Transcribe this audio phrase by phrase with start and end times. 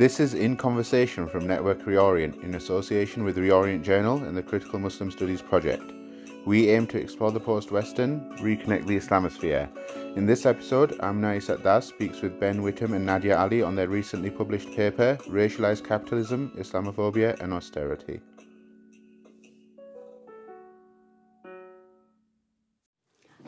[0.00, 4.78] This is In Conversation from Network Reorient in association with Reorient Journal and the Critical
[4.78, 5.92] Muslim Studies Project.
[6.46, 9.68] We aim to explore the post Western, reconnect the Islamosphere.
[10.16, 14.30] In this episode, Amna Easat-Daas speaks with Ben Whitham and Nadia Ali on their recently
[14.30, 18.22] published paper, Racialized Capitalism, Islamophobia and Austerity.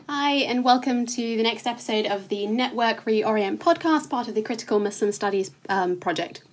[0.09, 4.41] Hi, and welcome to the next episode of the Network Reorient podcast, part of the
[4.41, 6.43] Critical Muslim Studies um, project.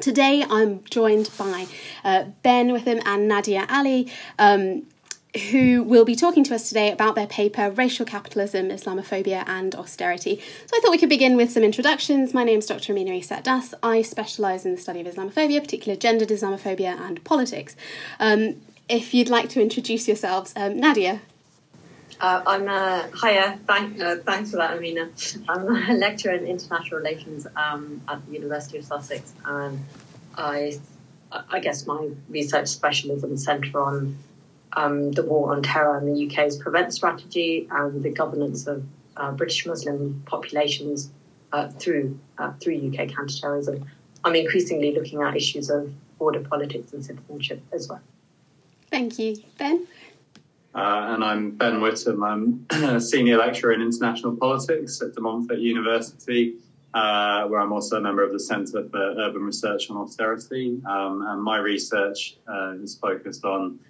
[0.00, 1.66] Today, I'm joined by
[2.04, 4.10] uh, Ben Whitham and Nadia Ali.
[4.38, 4.86] Um,
[5.50, 10.40] who will be talking to us today about their paper Racial Capitalism, Islamophobia and Austerity.
[10.66, 12.32] So I thought we could begin with some introductions.
[12.32, 12.92] My name is Dr.
[12.92, 13.74] Amina Easat-Daas.
[13.82, 17.76] I specialise in the study of Islamophobia, particularly gendered Islamophobia and politics.
[18.18, 21.20] Um, if you'd like to introduce yourselves, um, Nadia.
[22.20, 23.60] Uh, I'm uh, hiya.
[23.66, 25.10] Thank, uh, thanks for that, Amina.
[25.48, 29.84] I'm a lecturer in international relations um, at the University of Sussex, and
[30.34, 30.78] I,
[31.30, 34.18] I guess my research specialism centre on
[34.72, 38.84] um, the war on terror and the UK's prevent strategy and the governance of
[39.16, 41.10] uh, British Muslim populations
[41.52, 43.86] uh, through uh, through UK counterterrorism.
[44.24, 48.00] I'm increasingly looking at issues of border politics and citizenship as well.
[48.90, 49.86] Thank you, Ben.
[50.78, 52.24] Uh, and I'm Ben Whitham.
[52.24, 56.54] I'm a senior lecturer in international politics at De Montfort University,
[56.94, 60.80] uh, where I'm also a member of the Centre for Urban Research on Austerity.
[60.88, 63.80] Um, and my research uh, is focused on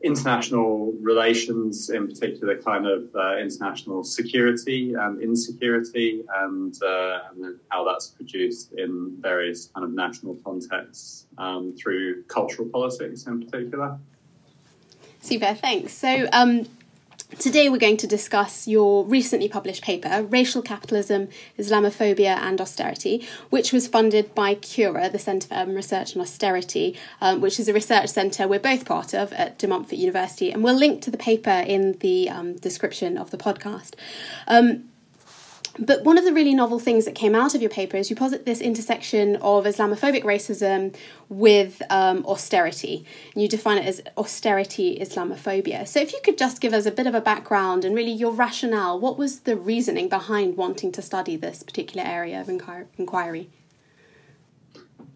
[0.00, 7.84] international relations, in particular, kind of uh, international security and insecurity, and, uh, and, how
[7.84, 13.98] that's produced in various kind of national contexts um, through cultural politics, in particular.
[15.26, 15.92] Super, thanks.
[15.92, 16.66] So, um,
[17.40, 23.72] Today, we're going to discuss your recently published paper, Racial Capitalism, Islamophobia and Austerity, which
[23.72, 27.72] was funded by CURA, the Centre for Urban Research and Austerity, um, which is a
[27.72, 30.52] research centre we're both part of at De Montfort University.
[30.52, 33.94] And we'll link to the paper in the um, description of the podcast.
[35.78, 38.16] But one of the really novel things that came out of your paper is you
[38.16, 40.94] posit this intersection of Islamophobic racism
[41.28, 43.04] with um, austerity.
[43.34, 45.86] And you define it as austerity Islamophobia.
[45.86, 48.32] So if you could just give us a bit of a background and really your
[48.32, 53.50] rationale, what was the reasoning behind wanting to study this particular area of inquiry?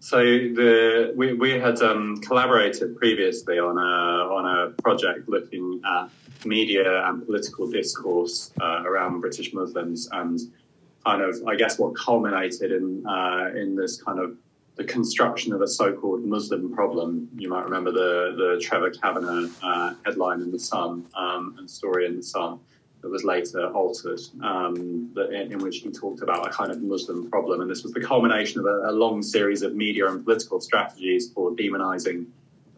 [0.02, 6.08] So the we, we had um, collaborated previously on a on a project looking at
[6.44, 10.40] media and political discourse uh, around British Muslims and
[11.04, 14.36] kind of I guess what culminated in uh, in this kind of
[14.76, 17.28] the construction of a so-called Muslim problem.
[17.36, 22.06] You might remember the the Trevor Kavanagh uh, headline in the Sun um, and story
[22.06, 22.60] in the Sun
[23.02, 26.82] that was later altered, um, that, in, in, which he talked about a kind of
[26.82, 27.62] Muslim problem.
[27.62, 31.32] And this was the culmination of a, a long series of media and political strategies
[31.32, 32.26] for demonizing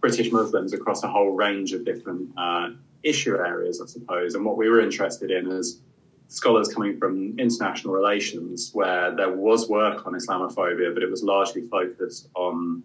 [0.00, 2.70] British Muslims across a whole range of different uh,
[3.02, 4.34] issue areas, I suppose.
[4.34, 5.80] And what we were interested in as
[6.28, 11.62] scholars coming from international relations, where there was work on Islamophobia, but it was largely
[11.68, 12.82] focused on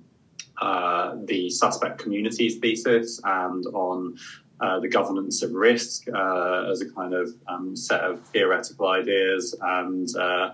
[0.61, 4.17] uh, the suspect communities thesis and on
[4.59, 9.55] uh, the governance of risk uh, as a kind of um, set of theoretical ideas
[9.61, 10.49] and uh,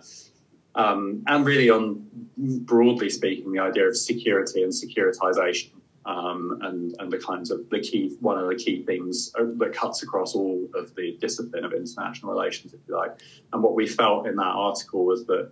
[0.75, 2.05] um, and really on
[2.37, 5.71] broadly speaking the idea of security and securitization
[6.05, 9.73] um, and and the kinds of the key one of the key themes uh, that
[9.73, 13.11] cuts across all of the discipline of international relations if you like
[13.51, 15.51] and what we felt in that article was that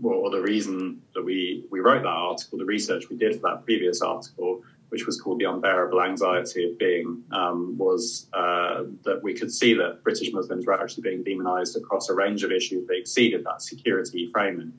[0.00, 3.64] well the reason that we we wrote that article the research we did for that
[3.64, 4.62] previous article
[4.94, 9.74] which was called The Unbearable Anxiety of Being, um, was uh, that we could see
[9.74, 13.60] that British Muslims were actually being demonized across a range of issues that exceeded that
[13.60, 14.72] security framing.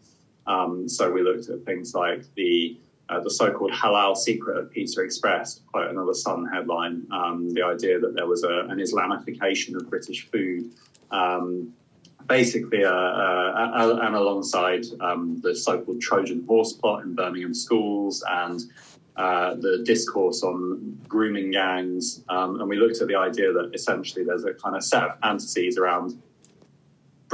[0.47, 2.77] Um, so we looked at things like the
[3.09, 7.99] uh, the so-called halal secret of Pizza Express, quite another Sun headline, um, the idea
[7.99, 10.71] that there was a, an Islamification of British food,
[11.11, 11.71] um,
[12.27, 18.61] basically, uh, uh, and alongside um, the so-called Trojan horse plot in Birmingham schools and
[19.17, 24.25] uh, the discourse on grooming gangs, um, and we looked at the idea that essentially
[24.25, 26.21] there's a kind of set of fantasies around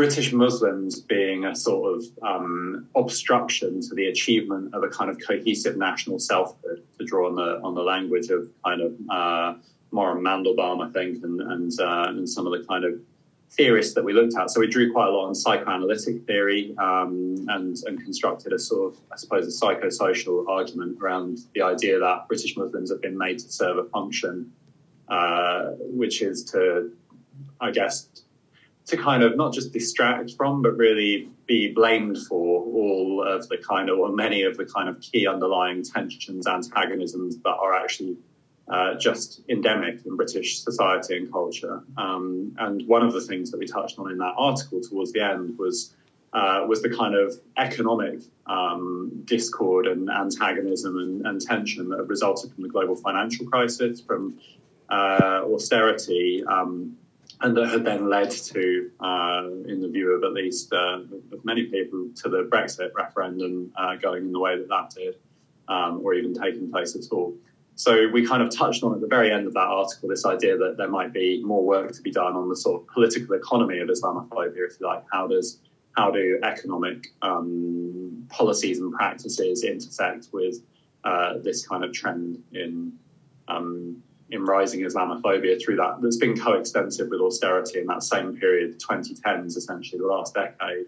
[0.01, 5.19] British Muslims being a sort of um, obstruction to the achievement of a kind of
[5.19, 9.53] cohesive national selfhood, to draw on the on the language of kind of uh,
[9.91, 12.99] Moran Mandelbaum, I think, and and, uh, and some of the kind of
[13.51, 14.49] theorists that we looked at.
[14.49, 18.93] So we drew quite a lot on psychoanalytic theory um, and, and constructed a sort
[18.95, 23.37] of, I suppose, a psychosocial argument around the idea that British Muslims have been made
[23.37, 24.51] to serve a function,
[25.09, 26.91] uh, which is to,
[27.59, 28.07] I guess,
[28.87, 33.57] to kind of not just distract from, but really be blamed for all of the
[33.57, 38.17] kind of, or many of the kind of key underlying tensions, antagonisms that are actually
[38.67, 41.83] uh, just endemic in British society and culture.
[41.97, 45.21] Um, and one of the things that we touched on in that article towards the
[45.21, 45.93] end was
[46.33, 52.07] uh, was the kind of economic um, discord and antagonism and, and, tension that have
[52.07, 54.39] resulted from the global financial crisis, from
[54.89, 56.95] uh, austerity, um,
[57.43, 60.99] and that had then led to, uh, in the view of at least uh,
[61.31, 65.15] of many people, to the Brexit referendum uh, going in the way that that did,
[65.67, 67.35] um, or even taking place at all.
[67.75, 70.57] So we kind of touched on at the very end of that article this idea
[70.57, 73.79] that there might be more work to be done on the sort of political economy
[73.79, 75.03] of Islamophobia, if you like.
[75.11, 75.59] How does
[75.97, 80.61] how do economic um, policies and practices intersect with
[81.03, 82.93] uh, this kind of trend in
[83.47, 84.01] um,
[84.31, 89.57] in rising Islamophobia through that that's been coextensive with austerity in that same period, 2010s,
[89.57, 90.85] essentially the last decade.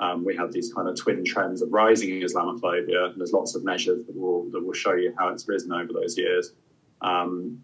[0.00, 3.14] Um, we have these kind of twin trends of rising Islamophobia.
[3.16, 6.18] There's lots of measures that will that will show you how it's risen over those
[6.18, 6.52] years,
[7.00, 7.62] um,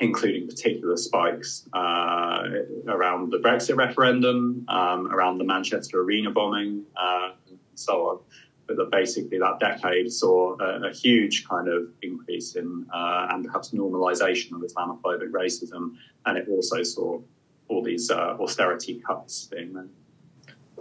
[0.00, 2.42] including particular spikes uh,
[2.88, 8.18] around the Brexit referendum, um, around the Manchester Arena bombing, uh, and so on
[8.66, 13.44] but that basically that decade saw a, a huge kind of increase in uh, and
[13.44, 15.96] perhaps normalization of Islamophobic racism,
[16.26, 17.20] and it also saw
[17.68, 19.88] all these uh, austerity cuts being made.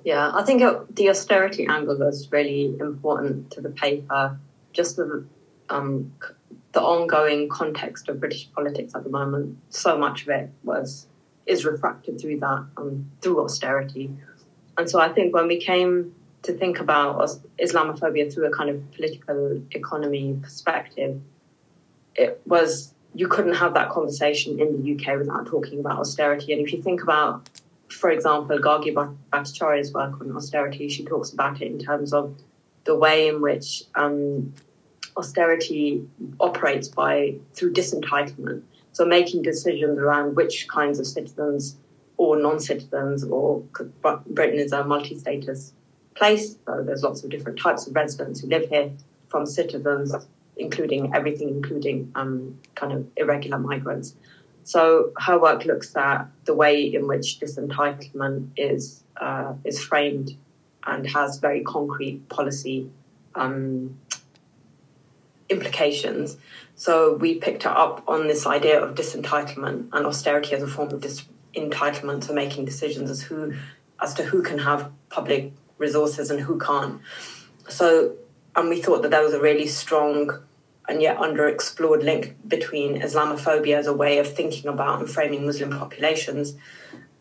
[0.03, 4.38] Yeah, I think it, the austerity angle was really important to the paper,
[4.71, 5.25] just the
[5.69, 6.13] um,
[6.74, 9.57] the ongoing context of British politics at the moment.
[9.69, 11.07] So much of it was
[11.45, 14.09] is refracted through that um, through austerity,
[14.77, 17.18] and so I think when we came to think about
[17.60, 21.19] Islamophobia through a kind of political economy perspective,
[22.16, 26.51] it was you couldn't have that conversation in the UK without talking about austerity.
[26.51, 27.48] And if you think about,
[27.88, 32.36] for example, Gargi Bhattacharyya's work on austerity, she talks about it in terms of
[32.86, 34.54] the way in which um,
[35.16, 36.06] austerity
[36.40, 38.63] operates by through disentitlement.
[38.94, 41.78] So making decisions around which kinds of citizens
[42.18, 43.63] or non-citizens or
[44.28, 45.74] Britain is a multi-status
[46.15, 46.57] place.
[46.65, 48.92] So there's lots of different types of residents who live here,
[49.30, 50.13] from citizens,
[50.57, 54.15] including everything, including um, kind of irregular migrants.
[54.63, 60.36] So her work looks at the way in which this entitlement is uh, is framed
[60.86, 62.89] and has very concrete policy
[63.36, 63.98] um,
[65.50, 66.38] implications.
[66.75, 70.89] So we picked her up on this idea of disentitlement and austerity as a form
[70.89, 73.54] of disentitlement, so making decisions as who
[74.01, 77.01] as to who can have public resources and who can't.
[77.67, 78.15] So,
[78.55, 80.43] and we thought that there was a really strong
[80.87, 85.71] and yet underexplored link between Islamophobia as a way of thinking about and framing Muslim
[85.71, 86.55] populations,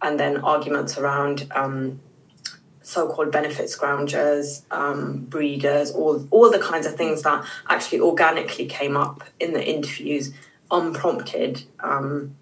[0.01, 2.01] and then arguments around um,
[2.83, 8.97] so-called benefit scroungers, um, breeders, all all the kinds of things that actually organically came
[8.97, 10.33] up in the interviews,
[10.71, 12.35] unprompted, um,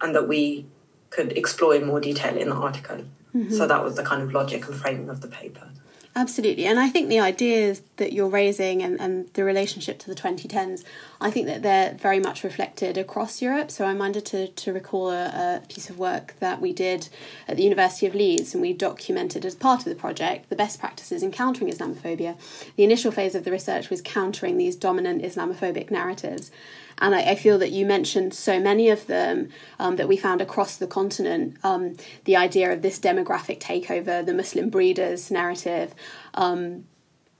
[0.00, 0.64] and that we
[1.10, 3.04] could explore in more detail in the article.
[3.34, 3.54] Mm-hmm.
[3.54, 5.68] So that was the kind of logic and framing of the paper.
[6.16, 6.66] Absolutely.
[6.66, 10.84] And I think the ideas that you're raising and, and the relationship to the 2010s,
[11.22, 13.70] I think that they're very much reflected across Europe.
[13.70, 17.10] So I'm minded to, to recall a, a, piece of work that we did
[17.46, 20.80] at the University of Leeds and we documented as part of the project the best
[20.80, 22.36] practices in countering Islamophobia.
[22.76, 26.50] The initial phase of the research was countering these dominant Islamophobic narratives.
[26.96, 30.40] And I, I feel that you mentioned so many of them um, that we found
[30.40, 31.58] across the continent.
[31.62, 35.94] Um, the idea of this demographic takeover, the Muslim breeders narrative,
[36.32, 36.86] um,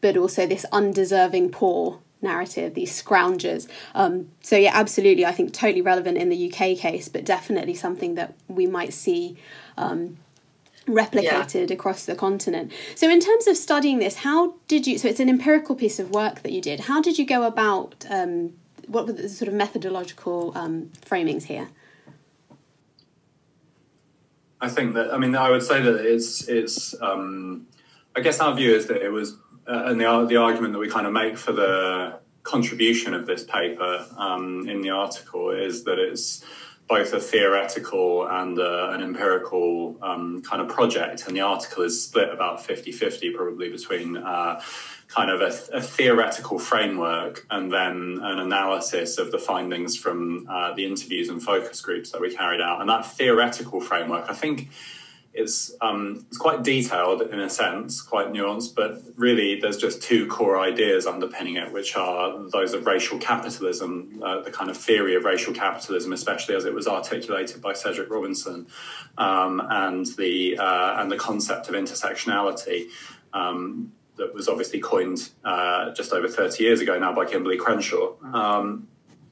[0.02, 3.68] but also this undeserving poor narrative, these scroungers.
[3.94, 8.14] Um, so, yeah, absolutely, I think totally relevant in the UK case, but definitely something
[8.14, 9.36] that we might see
[9.76, 10.18] um,
[10.86, 11.74] replicated yeah.
[11.74, 12.72] across the continent.
[12.94, 14.98] So, in terms of studying this, how did you?
[14.98, 16.80] So, it's an empirical piece of work that you did.
[16.80, 18.54] How did you go about um,
[18.86, 21.68] what were the sort of methodological um, framings here?
[24.60, 27.66] I think that I mean I would say that it's it's um,
[28.14, 29.36] I guess our view is that it was
[29.70, 33.44] uh, and the the argument that we kind of make for the contribution of this
[33.44, 36.44] paper um, in the article is that it's
[36.88, 42.02] both a theoretical and uh, an empirical um, kind of project, and the article is
[42.02, 44.60] split about 50 50 probably between uh,
[45.06, 50.72] kind of a, a, theoretical framework and then an analysis of the findings from uh,
[50.74, 52.80] the interviews and focus groups that we carried out.
[52.80, 54.68] And that theoretical framework, I think,
[55.32, 60.26] it's um, it's quite detailed in a sense, quite nuanced, but really there's just two
[60.26, 65.14] core ideas underpinning it, which are those of racial capitalism, uh, the kind of theory
[65.14, 68.66] of racial capitalism, especially as it was articulated by Cedric Robinson,
[69.18, 72.86] um, and the uh, and the concept of intersectionality.
[73.32, 78.12] Um, that was obviously coined uh, just over 30 years ago now by Kimberlé Crenshaw.
[78.34, 78.86] Um,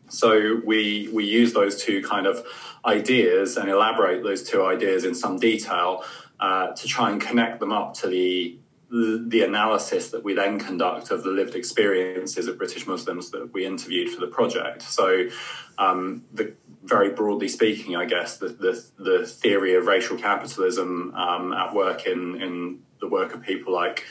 [0.09, 2.47] so we we use those two kind of
[2.85, 6.05] ideas and elaborate those two ideas in some detail
[6.41, 8.59] uh, to try and connect them up to the
[8.91, 13.67] the analysis that we then conduct of the lived experiences of British Muslims that we
[13.67, 14.81] interviewed for the project.
[14.81, 15.29] So,
[15.77, 16.55] um, the,
[16.85, 22.07] very broadly speaking, I guess the, the, the theory of racial capitalism um, at work
[22.07, 24.07] in in the work of people like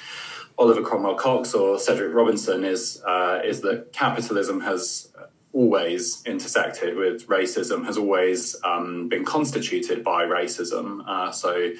[0.58, 5.12] Oliver Cromwell Cox or Cedric Robinson is uh, is that capitalism has
[5.58, 11.04] always intersected with racism, has always um, been constituted by racism.
[11.08, 11.72] Uh, so,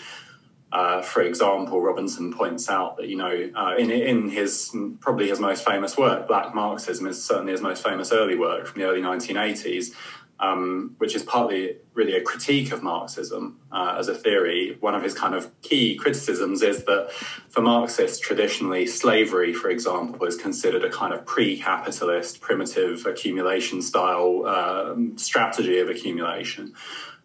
[0.72, 5.40] uh, for example, Robinson points out that you know uh, in in his probably his
[5.40, 9.02] most famous work, Black Marxism is certainly his most famous early work from the early
[9.02, 9.94] 1980s
[10.40, 14.78] um, which is partly really a critique of Marxism uh, as a theory.
[14.80, 17.12] One of his kind of key criticisms is that
[17.50, 23.82] for Marxists, traditionally, slavery, for example, is considered a kind of pre capitalist, primitive accumulation
[23.82, 26.74] style uh, strategy of accumulation.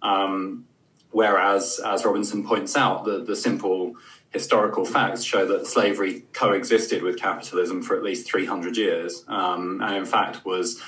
[0.00, 0.64] Um,
[1.10, 3.94] whereas, as Robinson points out, the, the simple
[4.30, 9.96] historical facts show that slavery coexisted with capitalism for at least 300 years, um, and
[9.96, 10.80] in fact was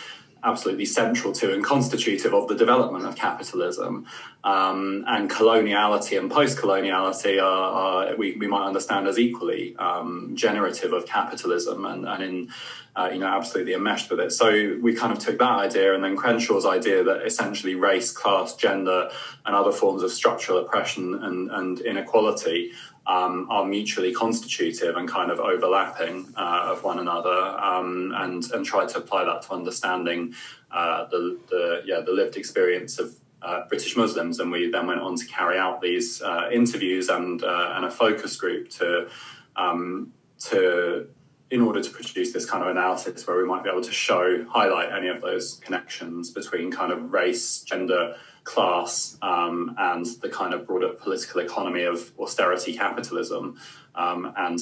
[0.44, 4.06] absolutely central to and constitutive of the development of capitalism.
[4.44, 10.32] Um, and coloniality and post coloniality are, are, we, we might understand as equally um,
[10.34, 12.48] generative of capitalism and, and in,
[12.94, 14.32] uh, you know, absolutely enmeshed with it.
[14.32, 18.54] So we kind of took that idea and then Crenshaw's idea that essentially race, class,
[18.54, 19.10] gender,
[19.46, 22.72] and other forms of structural oppression and, and inequality
[23.06, 28.64] um, are mutually constitutive and kind of overlapping uh, of one another, um, and and
[28.64, 30.34] try to apply that to understanding
[30.70, 34.40] uh, the the yeah the lived experience of uh, British Muslims.
[34.40, 37.90] And we then went on to carry out these uh, interviews and uh, and a
[37.90, 39.08] focus group to
[39.56, 41.08] um, to
[41.50, 44.44] in order to produce this kind of analysis where we might be able to show
[44.48, 50.54] highlight any of those connections between kind of race, gender class um, and the kind
[50.54, 53.58] of broader political economy of austerity capitalism
[53.94, 54.60] um, and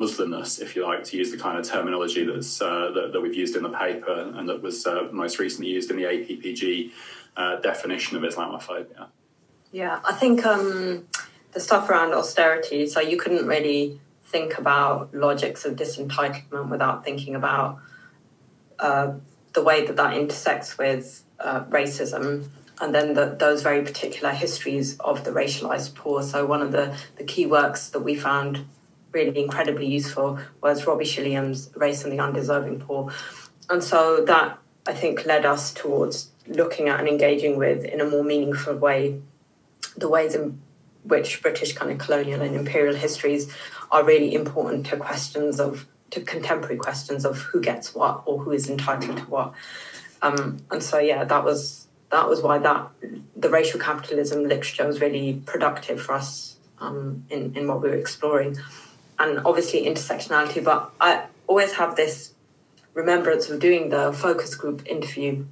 [0.00, 3.34] Muslimness, if you like, to use the kind of terminology that's uh, that, that, we've
[3.34, 6.92] used in the paper and that was uh, most recently used in the APPG
[7.36, 9.08] uh, definition of Islamophobia.
[9.72, 11.08] Yeah, I think um,
[11.52, 12.86] the stuff around austerity.
[12.86, 17.78] So you couldn't really think about logics of disentitlement without thinking about
[18.78, 19.12] uh,
[19.54, 22.48] the way that that intersects with uh, racism
[22.80, 26.22] and then the, those very particular histories of the racialized poor.
[26.22, 28.66] So one of the, the key works that we found
[29.12, 33.12] really incredibly useful was Robbie Shilliam's Race and the Undeserving Poor.
[33.68, 38.04] And so that I think led us towards looking at and engaging with in a
[38.04, 39.20] more meaningful way
[39.96, 40.60] the ways in
[41.02, 43.52] which British kind of colonial and imperial histories
[43.90, 48.52] are really important to questions of to contemporary questions of who gets what or who
[48.52, 49.52] is entitled to what.
[50.22, 52.88] Um, and so yeah, that was that was why that
[53.36, 57.96] the racial capitalism literature was really productive for us um, in in what we were
[57.96, 58.56] exploring,
[59.18, 60.62] and obviously intersectionality.
[60.64, 62.32] But I always have this
[62.94, 65.44] remembrance of doing the focus group interview,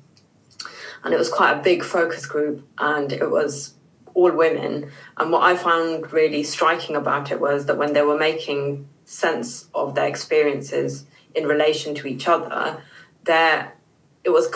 [1.04, 3.74] and it was quite a big focus group, and it was
[4.16, 4.90] all women.
[5.18, 9.68] And what I found really striking about it was that when they were making sense
[9.74, 11.04] of their experiences
[11.34, 12.82] in relation to each other,
[13.24, 13.74] there
[14.24, 14.48] it was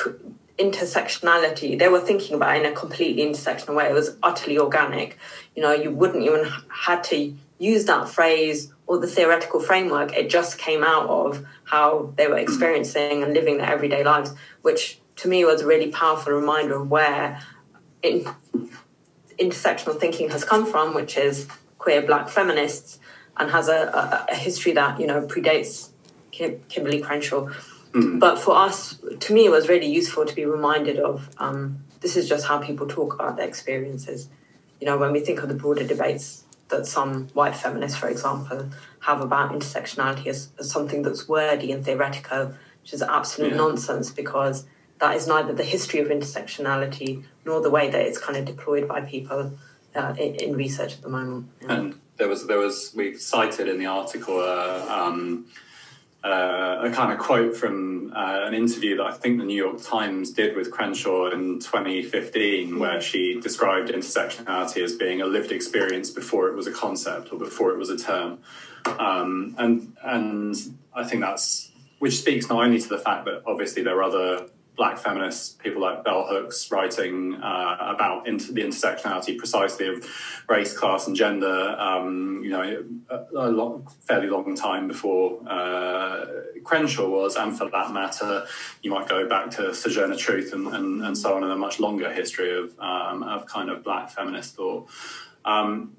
[0.59, 3.89] intersectionality they were thinking about it in a completely intersectional way.
[3.89, 5.19] It was utterly organic.
[5.55, 10.17] You know you wouldn't even had to use that phrase or the theoretical framework.
[10.17, 14.99] It just came out of how they were experiencing and living their everyday lives which
[15.17, 17.41] to me was a really powerful reminder of where
[18.03, 18.27] in,
[19.41, 22.99] intersectional thinking has come from which is queer black feminists
[23.37, 25.91] and has a, a, a history that you know predates
[26.31, 27.49] Kim, Kimberlé Crenshaw
[27.93, 28.21] Mm.
[28.21, 32.17] But for us, to me, it was really useful to be reminded of um, this
[32.17, 34.29] is just how people talk about their experiences.
[34.81, 38.71] You know, when we think of the broader debates that some white feminists, for example,
[39.01, 43.57] have about intersectionality as, as something that's wordy and theoretical, which is absolute yeah.
[43.57, 44.67] nonsense because
[45.01, 48.87] that is neither the history of intersectionality nor the way that it's kind of deployed
[48.87, 49.53] by people
[49.95, 51.47] uh, in, in, research at the moment.
[51.63, 51.73] Yeah.
[51.73, 54.41] And there was there was we cited in the article.
[54.41, 55.47] Uh, um,
[56.23, 59.83] uh, a kind of quote from uh, an interview that I think the New York
[59.83, 66.11] Times did with Crenshaw in 2015, where she described intersectionality as being a lived experience
[66.11, 68.39] before it was a concept or before it was a term.
[68.99, 70.55] Um, and and
[70.95, 74.47] I think that's which speaks not only to the fact that obviously there are other
[74.81, 80.07] black feminists, people like bell hooks, writing uh, about inter- the intersectionality precisely of
[80.49, 81.77] race, class, and gender.
[81.79, 86.25] Um, you know, a, a long, fairly long time before uh,
[86.65, 88.47] Crenshaw was, and for that matter,
[88.81, 91.79] you might go back to Sojourner Truth and, and, and so on, in a much
[91.79, 94.89] longer history of um, of kind of black feminist thought.
[95.45, 95.95] Um,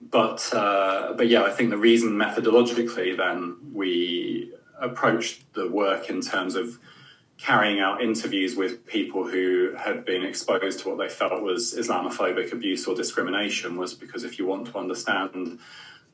[0.00, 6.22] but uh, but yeah, I think the reason methodologically then we approached the work in
[6.22, 6.78] terms of
[7.42, 12.52] carrying out interviews with people who had been exposed to what they felt was Islamophobic
[12.52, 15.58] abuse or discrimination was because if you want to understand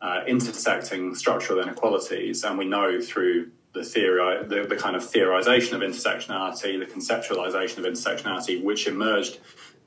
[0.00, 5.74] uh, intersecting structural inequalities, and we know through the theory, the, the kind of theorization
[5.74, 9.38] of intersectionality, the conceptualization of intersectionality, which emerged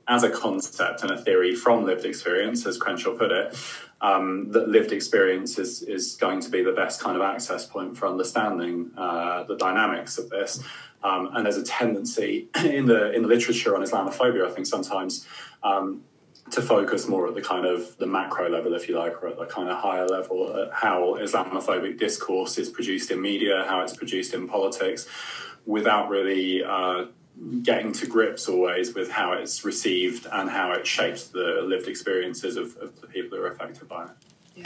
[0.06, 3.56] as a concept and a theory from lived experience, as Crenshaw put it,
[4.02, 7.96] um, that lived experience is, is going to be the best kind of access point
[7.96, 10.62] for understanding uh, the dynamics of this.
[11.04, 15.26] Um, and there's a tendency in the in the literature on Islamophobia, I think sometimes
[15.62, 16.02] um,
[16.50, 19.38] to focus more at the kind of the macro level, if you like, or at
[19.38, 23.96] the kind of higher level, at how Islamophobic discourse is produced in media, how it's
[23.96, 25.08] produced in politics,
[25.64, 27.06] without really uh,
[27.62, 32.56] getting to grips always with how it's received and how it shapes the lived experiences
[32.56, 34.10] of, of the people who are affected by it.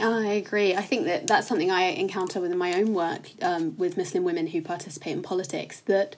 [0.01, 0.75] I agree.
[0.75, 4.49] I think that that's something I encounter within my own work um, with Muslim women
[4.49, 5.81] who participate in politics.
[5.81, 6.17] That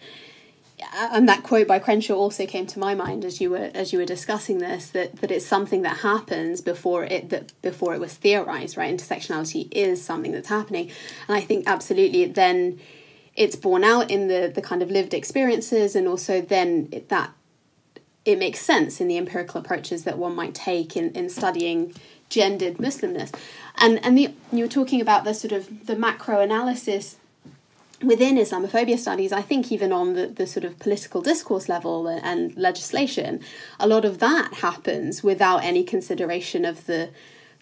[0.95, 3.99] and that quote by Crenshaw also came to my mind as you were as you
[3.99, 4.89] were discussing this.
[4.91, 8.77] That that it's something that happens before it that before it was theorized.
[8.77, 10.91] Right, intersectionality is something that's happening,
[11.27, 12.81] and I think absolutely then
[13.39, 17.31] it's borne out in the the kind of lived experiences, and also then it, that
[18.25, 21.95] it makes sense in the empirical approaches that one might take in in studying
[22.29, 23.31] gendered Muslimness.
[23.77, 27.17] And and the, you were talking about the sort of the macro analysis
[28.03, 32.57] within Islamophobia studies, I think even on the, the sort of political discourse level and
[32.57, 33.41] legislation,
[33.81, 37.11] a lot of that happens without any consideration of the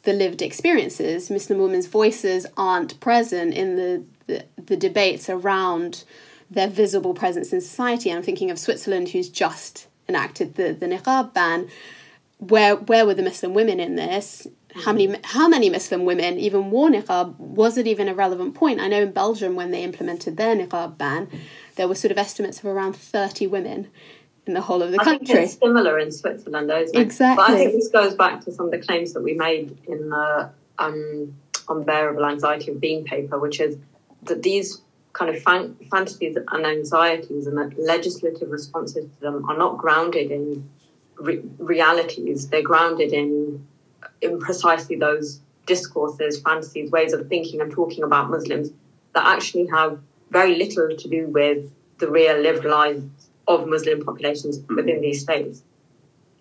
[0.03, 1.31] the lived experiences.
[1.31, 6.05] Muslim women's voices aren't present in the, the, the debates around
[6.51, 8.13] their visible presence in society.
[8.13, 11.69] I'm thinking of Switzerland, who's just enacted the, the niqab ban
[12.39, 14.47] where where were the Muslim women in this?
[14.75, 17.39] How many how many Muslim women even wore niqab?
[17.39, 18.81] Was it even a relevant point?
[18.81, 21.29] I know in Belgium when they implemented their niqab ban,
[21.77, 23.89] there were sort of estimates of around thirty women
[24.47, 25.27] in the whole of the I country.
[25.27, 27.01] Think it's similar in Switzerland, though, isn't it?
[27.01, 27.43] Exactly.
[27.43, 30.11] But I think this goes back to some of the claims that we made in
[30.11, 31.35] the um,
[31.69, 33.79] unbearable anxiety of being paper, which is
[34.25, 39.57] that these kind of fan- fantasies and anxieties and that legislative responses to them are
[39.57, 40.69] not grounded in
[41.19, 42.49] re- realities.
[42.49, 43.67] They're grounded in
[44.23, 48.71] in precisely those discourses, fantasies, ways of thinking and talking about Muslims
[49.15, 49.99] that actually have
[50.31, 53.05] very little to do with the real lived lives
[53.49, 55.01] of Muslim populations within mm-hmm.
[55.03, 55.63] these states.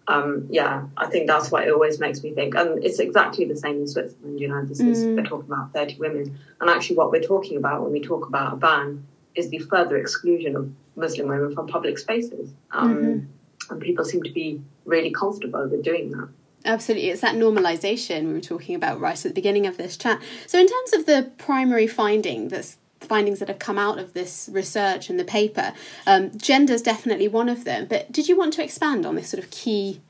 [0.07, 2.53] Um, yeah, I think that's what it always makes me think.
[2.55, 5.15] And it's exactly the same in Switzerland, you know, this is, Mm.
[5.15, 6.37] they're talking about 30 women.
[6.61, 9.97] And actually, what we're talking about when we talk about a ban is the further
[9.97, 12.51] exclusion of Muslim women from public spaces.
[12.71, 13.25] Um, Mhm.
[13.71, 16.29] And people seem to be really comfortable with doing that.
[16.65, 20.21] Absolutely, it's that normalization we were talking about right at the beginning of this chat.
[20.45, 24.49] So, in terms of the primary finding, that's findings that have come out of this
[24.51, 25.73] research and the paper,
[26.05, 27.85] um, gender is definitely one of them.
[27.85, 30.01] But did you want to expand on this sort of key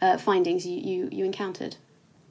[0.00, 1.76] uh, findings you, you you encountered?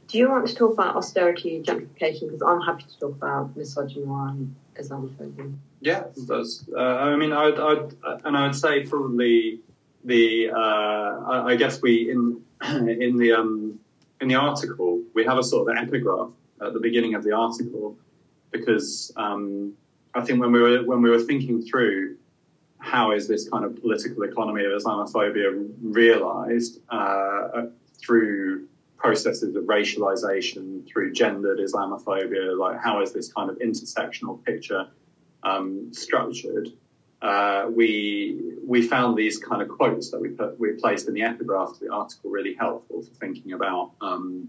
[0.07, 2.27] Do you want to talk about austerity and gentrification?
[2.27, 5.55] Because I'm happy to talk about misogyny and Islamophobia.
[5.81, 6.69] Yeah, it does.
[6.75, 9.61] Uh, I mean, I'd, I'd, and I would say probably
[10.03, 10.51] the.
[10.51, 13.79] Uh, I, I guess we in in the um,
[14.21, 16.29] in the article we have a sort of epigraph
[16.61, 17.97] at the beginning of the article
[18.51, 19.73] because um,
[20.15, 22.17] I think when we were when we were thinking through
[22.79, 30.85] how is this kind of political economy of Islamophobia realised uh, through processes of racialization,
[30.87, 34.87] through gendered Islamophobia, like how is this kind of intersectional picture
[35.43, 36.69] um, structured?
[37.21, 41.21] Uh, we we found these kind of quotes that we put we placed in the
[41.21, 44.47] epigraph of the article really helpful for thinking about, um,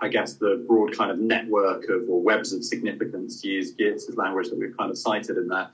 [0.00, 4.16] I guess, the broad kind of network of or webs of significance to use Geertz's
[4.16, 5.70] language that we've kind of cited in there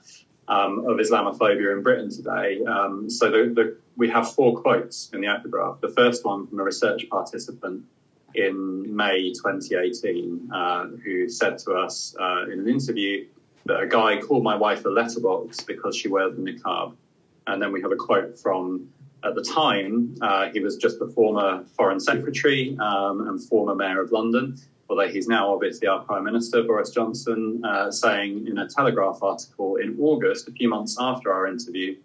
[0.47, 2.63] um, of Islamophobia in Britain today.
[2.63, 5.81] Um, so the, the, we have four quotes in the epigraph.
[5.81, 7.85] The first one from a research participant
[8.33, 13.27] in May 2018, uh, who said to us uh, in an interview
[13.65, 16.95] that a guy called my wife a letterbox because she wears the niqab.
[17.47, 18.89] And then we have a quote from,
[19.25, 24.01] at the time, uh, he was just the former foreign secretary um, and former mayor
[24.01, 24.57] of London,
[24.89, 29.77] although he's now obviously our prime minister, Boris Johnson, uh, saying in a Telegraph article
[29.77, 31.95] in August, a few months after our interview,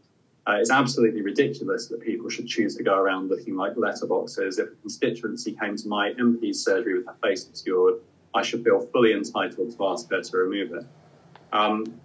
[0.46, 4.59] uh, it's absolutely ridiculous that people should choose to go around looking like letterboxes.
[4.59, 7.96] If a constituency came to my MP's surgery with her face obscured,
[8.35, 10.87] I should feel fully entitled to ask her to remove it.
[11.52, 12.00] Um,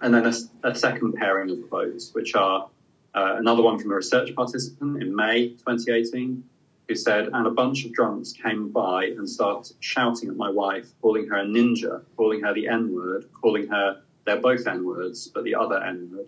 [0.00, 0.32] and then a,
[0.68, 2.68] a, second pairing of quotes, which are
[3.14, 6.44] uh, another one from a research participant in May 2018,
[6.88, 10.88] who said, and a bunch of drunks came by and started shouting at my wife,
[11.02, 15.28] calling her a ninja, calling her the N word, calling her, they're both N words,
[15.28, 16.26] but the other N word.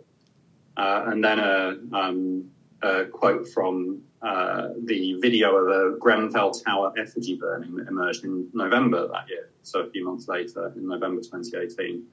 [0.77, 2.51] Uh, and then a, um,
[2.83, 8.49] a quote from uh, the video of a Grenfell Tower effigy burning that emerged in
[8.53, 12.05] November that year, so a few months later, in November 2018,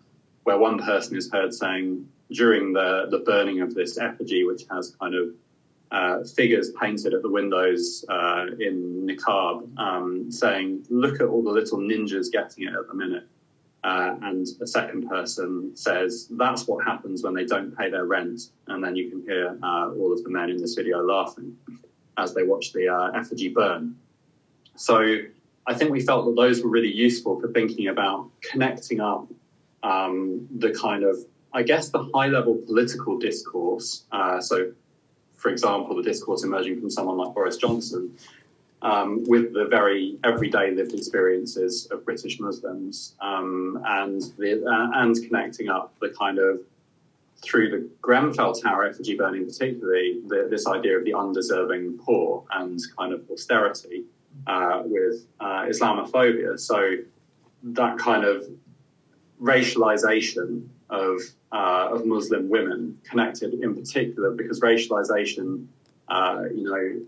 [0.43, 4.95] where one person is heard saying during the, the burning of this effigy, which has
[4.99, 5.29] kind of
[5.91, 11.51] uh, figures painted at the windows uh, in niqab, um, saying, "Look at all the
[11.51, 13.27] little ninjas getting it at the minute."
[13.83, 18.49] Uh, and a second person says, "That's what happens when they don't pay their rent."
[18.67, 21.55] And then you can hear uh, all of the men in this video laughing
[22.17, 23.95] as they watch the uh, effigy burn.
[24.75, 25.19] So
[25.65, 29.27] I think we felt that those were really useful for thinking about connecting up
[29.83, 31.17] um, the kind of,
[31.53, 34.03] I guess, the high level political discourse.
[34.11, 34.71] Uh, so,
[35.37, 38.15] for example, the discourse emerging from someone like Boris Johnson
[38.81, 45.15] um, with the very everyday lived experiences of British Muslims um, and, the, uh, and
[45.25, 46.59] connecting up the kind of
[47.41, 52.79] through the Grenfell Tower effigy burning, particularly the, this idea of the undeserving poor and
[52.97, 54.05] kind of austerity
[54.47, 56.59] uh, with uh, Islamophobia.
[56.59, 56.95] So
[57.63, 58.45] that kind of
[59.41, 61.21] racialization of
[61.51, 65.67] uh, of Muslim women connected in particular because racialization,
[66.07, 67.01] uh, you know,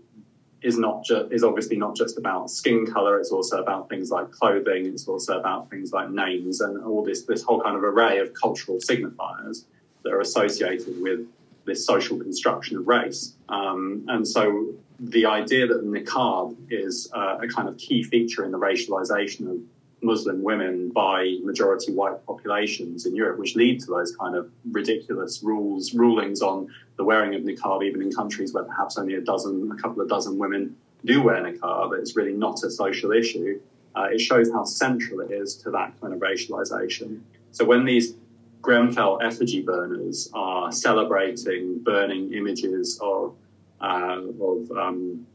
[0.62, 3.18] is not just is obviously not just about skin color.
[3.18, 4.86] It's also about things like clothing.
[4.86, 8.34] It's also about things like names and all this this whole kind of array of
[8.34, 9.64] cultural signifiers
[10.02, 11.20] that are associated with
[11.66, 13.34] this social construction of race.
[13.48, 18.44] Um, and so the idea that the niqab is uh, a kind of key feature
[18.44, 19.58] in the racialization of
[20.02, 25.42] Muslim women by majority white populations in Europe, which lead to those kind of ridiculous
[25.42, 29.70] rules, rulings on the wearing of niqab, even in countries where perhaps only a dozen,
[29.70, 31.98] a couple of dozen women do wear niqab.
[31.98, 33.60] It's really not a social issue.
[33.94, 37.20] Uh, it shows how central it is to that kind of racialization.
[37.52, 38.14] So when these
[38.62, 43.34] Grenfell effigy burners are celebrating burning images of
[43.80, 45.26] uh, of um,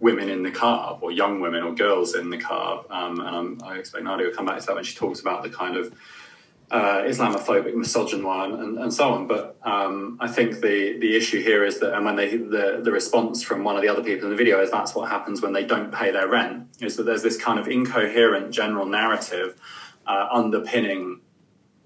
[0.00, 2.90] women in the niqab or young women or girls in niqab.
[2.90, 5.42] Um, and i i expect Nadia will come back to that when she talks about
[5.42, 5.94] the kind of
[6.70, 9.28] uh, Islamophobic, misogynoir, and, and, so on.
[9.28, 12.90] But um, I think the, the issue here is that, and when they, the, the
[12.90, 15.52] response from one of the other people in the video is that's what happens when
[15.52, 19.60] they don't pay their rent, is that there's this kind of incoherent general narrative
[20.06, 21.20] uh, underpinning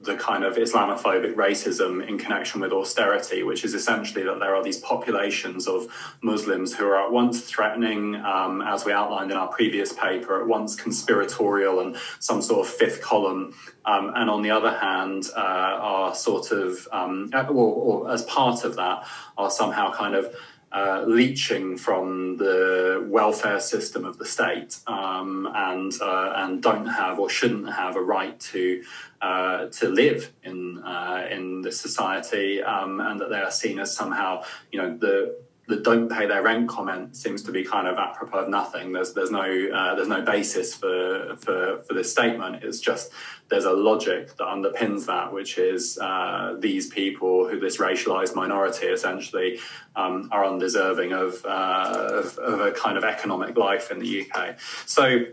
[0.00, 4.62] the kind of Islamophobic racism in connection with austerity, which is essentially that there are
[4.62, 5.88] these populations of
[6.22, 10.46] Muslims who are at once threatening, um, as we outlined in our previous paper, at
[10.46, 13.52] once conspiratorial and some sort of fifth column,
[13.86, 18.64] um, and on the other hand, uh, are sort of, um, or, or as part
[18.64, 19.04] of that,
[19.36, 20.32] are somehow kind of
[20.72, 27.18] uh, leeching from the welfare system of the state um, and uh, and don't have
[27.18, 28.82] or shouldn't have a right to
[29.22, 33.94] uh, to live in uh, in this society um, and that they are seen as
[33.94, 35.36] somehow you know the
[35.68, 38.92] the don't pay their rent comment seems to be kind of apropos of nothing.
[38.92, 42.64] There's there's no uh, there's no basis for, for for this statement.
[42.64, 43.12] It's just
[43.50, 48.86] there's a logic that underpins that, which is uh, these people who this racialized minority
[48.86, 49.60] essentially
[49.94, 54.58] um, are undeserving of, uh, of, of a kind of economic life in the UK.
[54.86, 55.24] So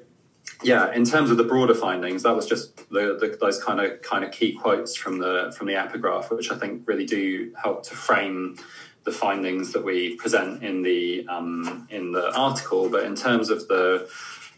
[0.64, 4.02] yeah, in terms of the broader findings, that was just the, the, those kind of
[4.02, 7.84] kind of key quotes from the from the epigraph, which I think really do help
[7.88, 8.58] to frame
[9.06, 13.68] the findings that we present in the um, in the article, but in terms of
[13.68, 14.10] the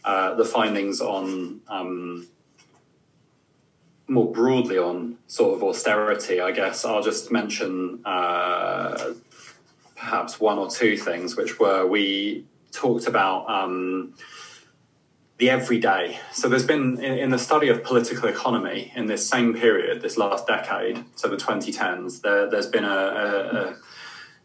[0.04, 2.26] uh, the findings on um,
[4.08, 9.12] more broadly on sort of austerity, I guess I'll just mention uh,
[9.94, 13.48] perhaps one or two things, which were we talked about.
[13.48, 14.14] Um,
[15.36, 16.18] the everyday.
[16.32, 20.16] So there's been in, in, the study of political economy in this same period, this
[20.16, 23.76] last decade, so the 2010s, there, has been a, a, a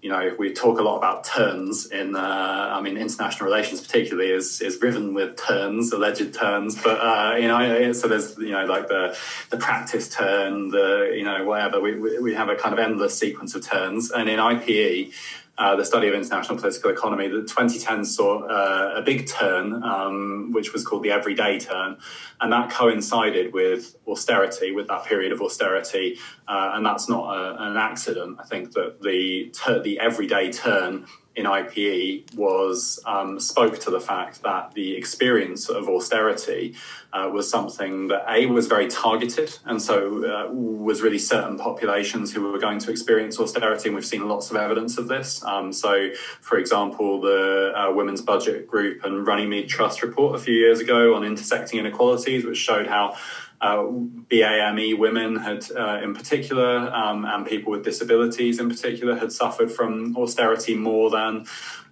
[0.03, 4.31] you know, we talk a lot about turns in, uh, I mean, international relations particularly
[4.31, 6.75] is is riven with turns, alleged turns.
[6.75, 9.17] But uh, you know, so there's you know like the
[9.49, 11.79] the practice turn, the you know whatever.
[11.79, 15.13] We we have a kind of endless sequence of turns, and in IPE
[15.57, 20.51] uh, the study of international political economy, the 2010 saw uh, a big turn, um,
[20.51, 21.97] which was called the everyday turn,
[22.41, 27.63] and that coincided with austerity, with that period of austerity, uh, and that's not a,
[27.69, 28.37] an accident.
[28.39, 34.43] I think that the the everyday turn in IPE was um, spoke to the fact
[34.43, 36.75] that the experience of austerity
[37.11, 42.33] uh, was something that a was very targeted, and so uh, was really certain populations
[42.33, 45.43] who were going to experience austerity, and we've seen lots of evidence of this.
[45.43, 46.09] Um, so,
[46.41, 51.15] for example, the uh, Women's Budget Group and Runnymede Trust report a few years ago
[51.15, 53.15] on intersecting inequalities, which showed how
[53.63, 53.83] uh,
[54.31, 56.71] BAME women had, uh, in particular,
[57.01, 61.45] um, and people with disabilities in particular, had suffered from austerity more than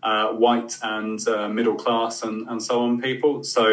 [0.04, 3.44] uh, white and uh, middle class and, and so on people.
[3.44, 3.64] So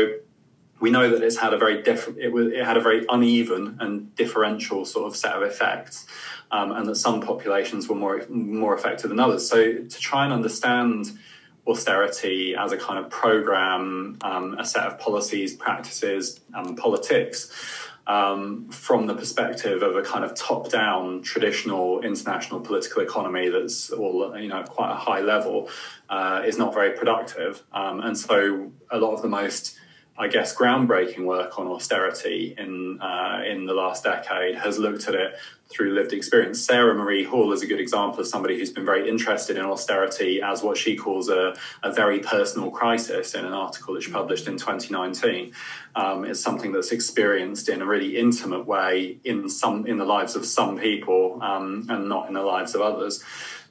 [0.79, 4.15] we know that it's had a very different, it, it had a very uneven and
[4.15, 6.07] differential sort of set of effects.
[6.51, 9.47] Um, and that some populations were more more affected than others.
[9.47, 9.59] So
[9.95, 11.03] to try and understand
[11.69, 17.53] austerity as a kind of program, um, a set of policies, practices, and politics
[18.09, 24.37] um, from the perspective of a kind of top-down traditional international political economy that's all
[24.39, 25.69] you know quite a high level
[26.09, 29.79] uh, is not very productive, um, and so a lot of the most
[30.19, 35.15] I guess groundbreaking work on austerity in uh, in the last decade has looked at
[35.15, 35.37] it
[35.69, 36.61] through lived experience.
[36.61, 40.41] Sarah Marie Hall is a good example of somebody who's been very interested in austerity
[40.43, 44.49] as what she calls a, a very personal crisis in an article that she published
[44.49, 45.53] in 2019.
[45.95, 50.35] Um, it's something that's experienced in a really intimate way in some in the lives
[50.35, 53.23] of some people um, and not in the lives of others.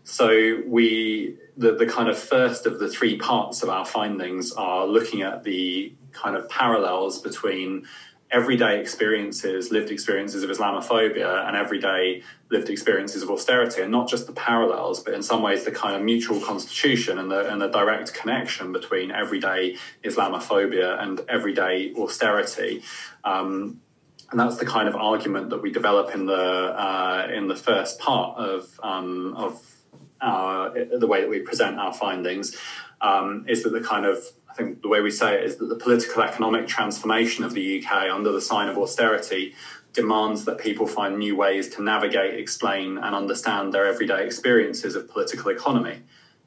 [0.07, 4.87] So we the, the kind of first of the three parts of our findings are
[4.87, 7.85] looking at the kind of parallels between
[8.31, 14.27] everyday experiences, lived experiences of Islamophobia, and everyday lived experiences of austerity, and not just
[14.27, 17.67] the parallels, but in some ways the kind of mutual constitution and the, and the
[17.67, 22.81] direct connection between everyday Islamophobia and everyday austerity.
[23.25, 23.81] Um,
[24.31, 27.99] and that's the kind of argument that we develop in the uh, in the first
[27.99, 29.76] part of um, of
[30.21, 32.57] our, the way that we present our findings.
[32.99, 35.67] Um, is that the kind of I think the way we say it is that
[35.67, 39.53] the political economic transformation of the UK under the sign of austerity
[39.93, 45.09] demands that people find new ways to navigate, explain, and understand their everyday experiences of
[45.09, 46.01] political economy.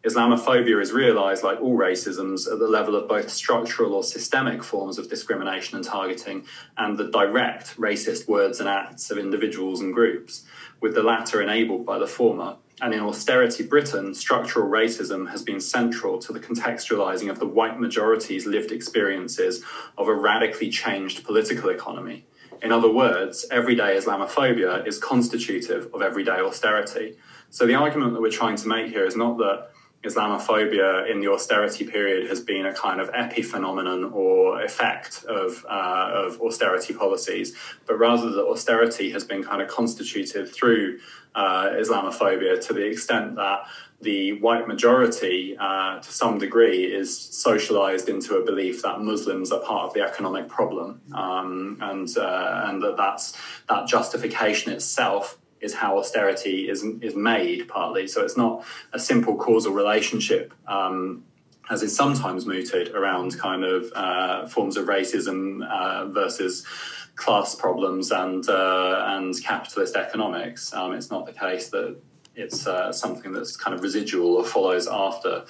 [0.04, 4.98] Islamophobia is realised, like all racisms, at the level of both structural or systemic forms
[4.98, 6.46] of discrimination and targeting
[6.78, 10.46] and the direct racist words and acts of individuals and groups,
[10.80, 15.60] with the latter enabled by the former and in austerity Britain, structural racism has been
[15.60, 19.62] central to the contextualizing of the white majority's lived experiences
[19.98, 22.24] of a radically changed political economy.
[22.62, 27.16] In other words, everyday Islamophobia is constitutive of everyday austerity.
[27.50, 29.70] So the argument that we're trying to make here is not that
[30.02, 36.10] Islamophobia in the austerity period has been a kind of epiphenomenon or effect of, uh,
[36.12, 37.54] of austerity policies,
[37.86, 40.98] but rather that austerity has been kind of constituted through
[41.34, 43.66] uh, Islamophobia to the extent that
[44.00, 49.60] the white majority, uh, to some degree, is socialized into a belief that Muslims are
[49.60, 53.36] part of the economic problem, um, and uh, and that that's
[53.68, 58.06] that justification itself is how austerity is is made partly.
[58.06, 60.52] So it's not a simple causal relationship.
[60.66, 61.24] Um,
[61.70, 66.66] as is sometimes mooted around kind of uh, forms of racism uh, versus
[67.14, 70.72] class problems and uh, and capitalist economics.
[70.72, 71.96] Um, it's not the case that
[72.34, 75.44] it's uh, something that's kind of residual or follows after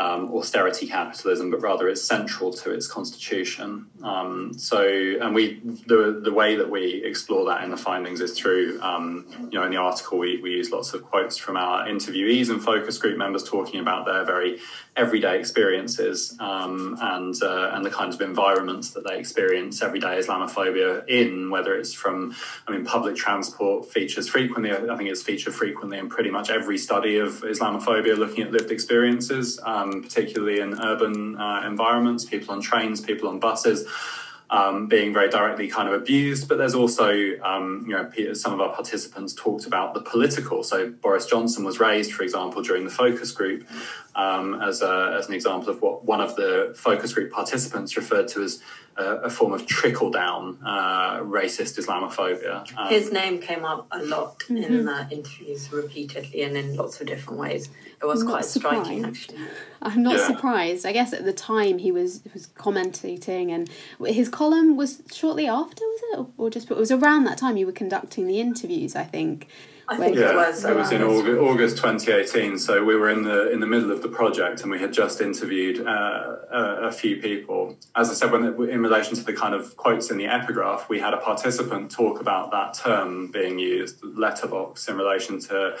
[0.00, 3.86] um, austerity capitalism, but rather it's central to its constitution.
[4.02, 8.32] Um, so, and we the the way that we explore that in the findings is
[8.38, 11.86] through um, you know in the article we, we use lots of quotes from our
[11.86, 14.58] interviewees and focus group members talking about their very
[14.96, 21.06] everyday experiences um, and uh, and the kinds of environments that they experience everyday Islamophobia
[21.08, 22.34] in, whether it's from
[22.66, 24.72] I mean public transport features frequently.
[24.72, 28.70] I think it's featured frequently in pretty much every study of Islamophobia looking at lived
[28.70, 29.60] experiences.
[29.62, 33.86] Um, um, particularly in urban uh, environments, people on trains, people on buses.
[34.50, 36.48] um, being very directly kind of abused.
[36.48, 40.64] But there's also, um, you know, some of our participants talked about the political.
[40.64, 43.66] So Boris Johnson was raised, for example, during the focus group
[44.16, 48.26] um, as, a, as an example of what one of the focus group participants referred
[48.28, 48.60] to as
[48.96, 52.66] a, a form of trickle down uh, racist Islamophobia.
[52.76, 54.56] Um, His name came up a lot mm-hmm.
[54.58, 57.68] in the interviews repeatedly and in lots of different ways.
[58.02, 58.86] It was quite surprised.
[58.86, 59.38] striking, actually.
[59.82, 60.26] I'm not yeah.
[60.26, 60.86] surprised.
[60.86, 63.68] I guess at the time he was was commentating, and
[64.06, 67.66] his column was shortly after, was it, or just it was around that time you
[67.66, 68.96] were conducting the interviews?
[68.96, 69.48] I think.
[69.90, 70.64] I think yeah, it was.
[70.64, 72.58] It was in August, August 2018.
[72.58, 75.20] So we were in the in the middle of the project, and we had just
[75.20, 77.76] interviewed uh, a, a, few people.
[77.96, 81.00] As I said, when in relation to the kind of quotes in the epigraph, we
[81.00, 85.76] had a participant talk about that term being used, letterbox, in relation to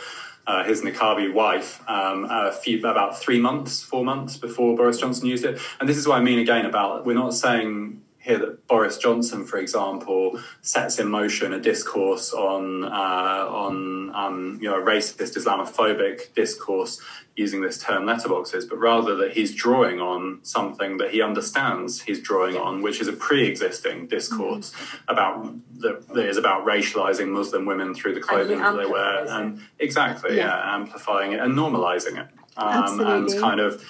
[0.48, 5.26] uh, his niqabi wife um, a few, about three months, four months before Boris Johnson
[5.26, 5.60] used it.
[5.78, 9.46] And this is what I mean again about we're not saying here that Boris Johnson,
[9.46, 15.36] for example, sets in motion a discourse on uh, on um, you know a racist
[15.36, 17.00] Islamophobic discourse
[17.34, 22.20] using this term letterboxes, but rather that he's drawing on something that he understands he's
[22.20, 25.10] drawing on, which is a pre-existing discourse mm-hmm.
[25.10, 29.60] about that, that is about racializing Muslim women through the clothing that they wear, and
[29.78, 30.46] exactly, yeah.
[30.46, 30.74] yeah.
[30.74, 32.28] amplifying it and normalizing it,
[32.58, 33.82] um, and kind of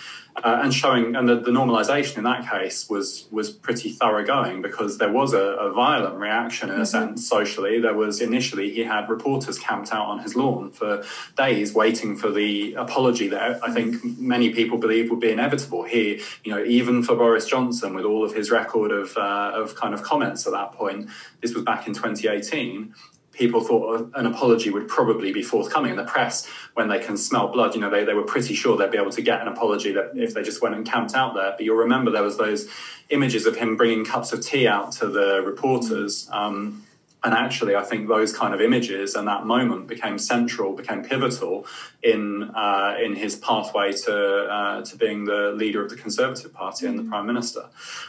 [0.43, 4.99] uh, and showing and the, the, normalization in that case was was pretty thoroughgoing because
[4.99, 6.85] there was a, a violent reaction in a mm-hmm.
[6.85, 7.81] sense socially.
[7.81, 11.05] There was initially he had reporters camped out on his lawn for
[11.37, 15.83] days waiting for the apology that i think many people believe would be inevitable.
[15.85, 19.75] Here you know even for boris johnson with all of his record of uh, of
[19.75, 21.09] kind of comments at that point
[21.41, 22.95] this was back in 2018
[23.41, 25.93] people thought an apology would probably be forthcoming.
[25.93, 28.77] In the press, when they can smell blood, you know, they, they were pretty sure
[28.77, 31.35] they'd be able to get an apology that if they just went and camped out
[31.35, 31.53] there.
[31.57, 32.69] But you'll remember there was those
[33.09, 36.29] images of him bringing cups of tea out to the reporters.
[36.31, 36.85] Um,
[37.23, 41.67] and actually, I think those kind of images and that moment became central, became pivotal
[42.03, 46.87] in uh, in his pathway to uh, to being the leader of the Conservative Party
[46.87, 47.11] and the mm.
[47.11, 47.69] Prime Minister,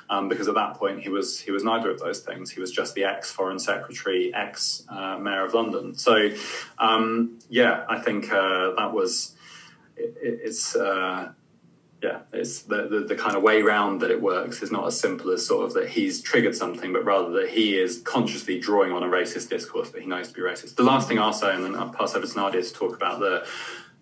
[0.10, 2.52] um, because at that point he was he was neither of those things.
[2.52, 5.94] He was just the ex Foreign Secretary, ex uh, Mayor of London.
[5.96, 6.30] So,
[6.80, 9.36] um, yeah, I think uh, that was
[9.98, 11.34] it, it's uh,
[12.02, 15.00] yeah, it's the, the, the, kind of way round that it works is not as
[15.00, 18.92] simple as sort of that he's triggered something, but rather that he is consciously drawing
[18.92, 20.76] on a racist discourse that he knows to be racist.
[20.76, 23.20] The last thing I'll say, and then I'll pass over to Nadya to talk about
[23.20, 23.46] the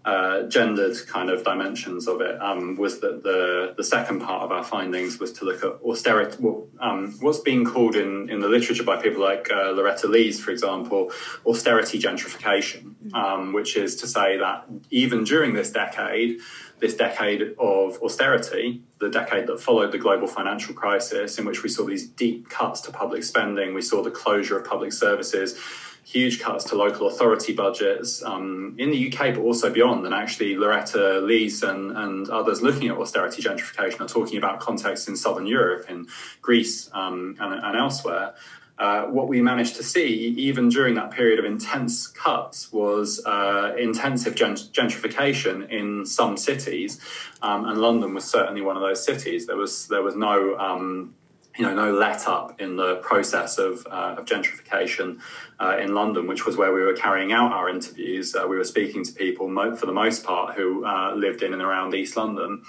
[0.05, 4.51] uh, gendered kind of dimensions of it, um, was that the the second part of
[4.51, 6.37] our findings was to look at austerity,
[6.79, 10.51] um, what's being called in, in the literature by people like uh, Loretta Lees, for
[10.51, 11.11] example,
[11.45, 16.39] austerity gentrification, um, which is to say that even during this decade,
[16.79, 21.69] this decade of austerity, the decade that followed the global financial crisis, in which we
[21.69, 25.59] saw these deep cuts to public spending, we saw the closure of public services,
[26.03, 30.05] huge cuts to local authority budgets um, in the UK, but also beyond.
[30.05, 35.07] And actually, Loretta Lees and, and others looking at austerity gentrification are talking about contexts
[35.07, 36.07] in southern Europe, in
[36.41, 38.33] Greece, um, and, and elsewhere.
[38.79, 43.75] Uh, what we managed to see, even during that period of intense cuts, was uh,
[43.77, 47.01] intensive gent- gentrification in some cities,
[47.41, 49.45] um, and London was certainly one of those cities.
[49.47, 51.13] There was there was no um,
[51.57, 55.19] you know no let up in the process of, uh, of gentrification
[55.59, 58.33] uh, in London, which was where we were carrying out our interviews.
[58.33, 61.61] Uh, we were speaking to people mo- for the most part who lived in and
[61.61, 62.63] around East London.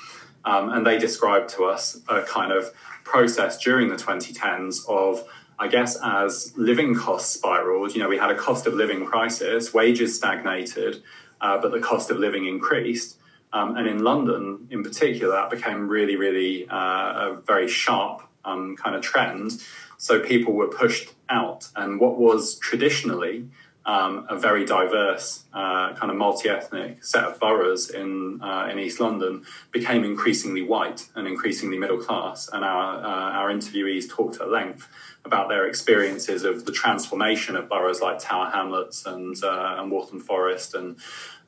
[0.45, 2.73] Um, and they described to us a kind of
[3.05, 5.23] process during the 2010s of
[5.61, 9.75] I guess as living costs spiraled, you know, we had a cost of living crisis,
[9.75, 11.03] wages stagnated,
[11.43, 13.19] uh, but the cost of living increased.
[13.53, 18.75] Um, and in London, in particular, that became really, really uh, a very sharp um,
[18.77, 19.63] kind of trend.
[19.99, 21.69] So people were pushed out.
[21.77, 23.49] And what was traditionally
[23.91, 29.01] um, a very diverse, uh, kind of multi-ethnic set of boroughs in uh, in East
[29.01, 32.49] London became increasingly white and increasingly middle class.
[32.53, 34.87] And our uh, our interviewees talked at length
[35.25, 40.21] about their experiences of the transformation of boroughs like Tower Hamlets and uh, and Waltham
[40.21, 40.97] Forest and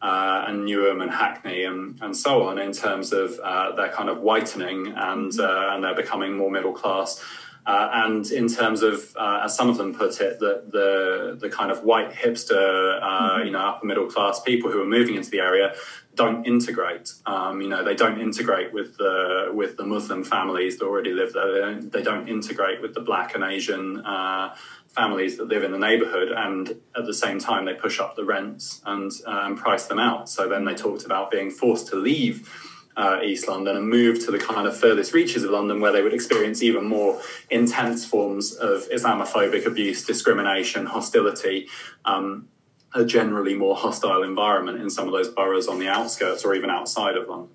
[0.03, 4.09] uh, and Newham and Hackney and, and so on in terms of uh, their kind
[4.09, 7.23] of whitening and uh, and they're becoming more middle class.
[7.65, 11.49] Uh, and in terms of, uh, as some of them put it, the the, the
[11.49, 13.47] kind of white hipster, mm-hmm.
[13.47, 15.75] you know, upper middle class people who are moving into the area
[16.15, 17.13] don't integrate.
[17.25, 21.33] Um, you know, they don't integrate with the with the Muslim families that already live
[21.33, 21.53] there.
[21.53, 24.55] They don't, they don't integrate with the Black and Asian uh,
[24.89, 28.25] families that live in the neighbourhood, and at the same time, they push up the
[28.25, 30.29] rents and um, price them out.
[30.29, 32.49] So then they talked about being forced to leave
[32.97, 36.03] uh, East London and move to the kind of furthest reaches of London where they
[36.03, 41.69] would experience even more intense forms of Islamophobic abuse, discrimination, hostility,
[42.05, 42.49] um,
[42.95, 46.69] a generally more hostile environment in some of those boroughs on the outskirts or even
[46.69, 47.49] outside of London.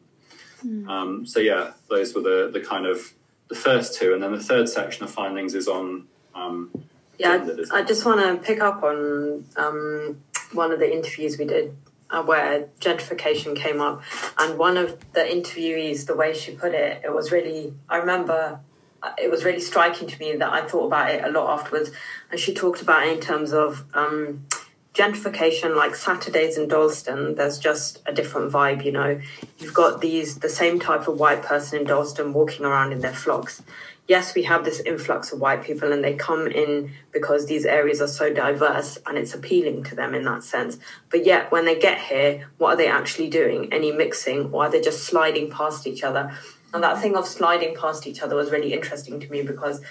[0.66, 0.88] Mm.
[0.88, 3.14] Um, so yeah, those were the, the kind of
[3.48, 6.08] the first two, and then the third section of findings is on.
[6.34, 6.72] Um,
[7.20, 10.22] yeah, I, I just want to pick up on um,
[10.54, 11.76] one of the interviews we did
[12.24, 14.02] where gentrification came up,
[14.38, 17.74] and one of the interviewees, the way she put it, it was really.
[17.90, 18.60] I remember
[19.04, 21.92] uh, it was really striking to me that I thought about it a lot afterwards,
[22.32, 23.86] and she talked about it in terms of.
[23.94, 24.46] Um,
[24.94, 29.22] gentrification like saturdays in dalston there's just a different vibe you know
[29.60, 33.14] you've got these the same type of white person in dalston walking around in their
[33.14, 33.62] flocks
[34.08, 38.02] yes we have this influx of white people and they come in because these areas
[38.02, 40.78] are so diverse and it's appealing to them in that sense.
[41.10, 43.72] But yet when they get here what are they actually doing?
[43.74, 46.38] Any mixing or are they just sliding past each other?
[46.74, 49.82] And that thing of sliding past each other was really interesting to me because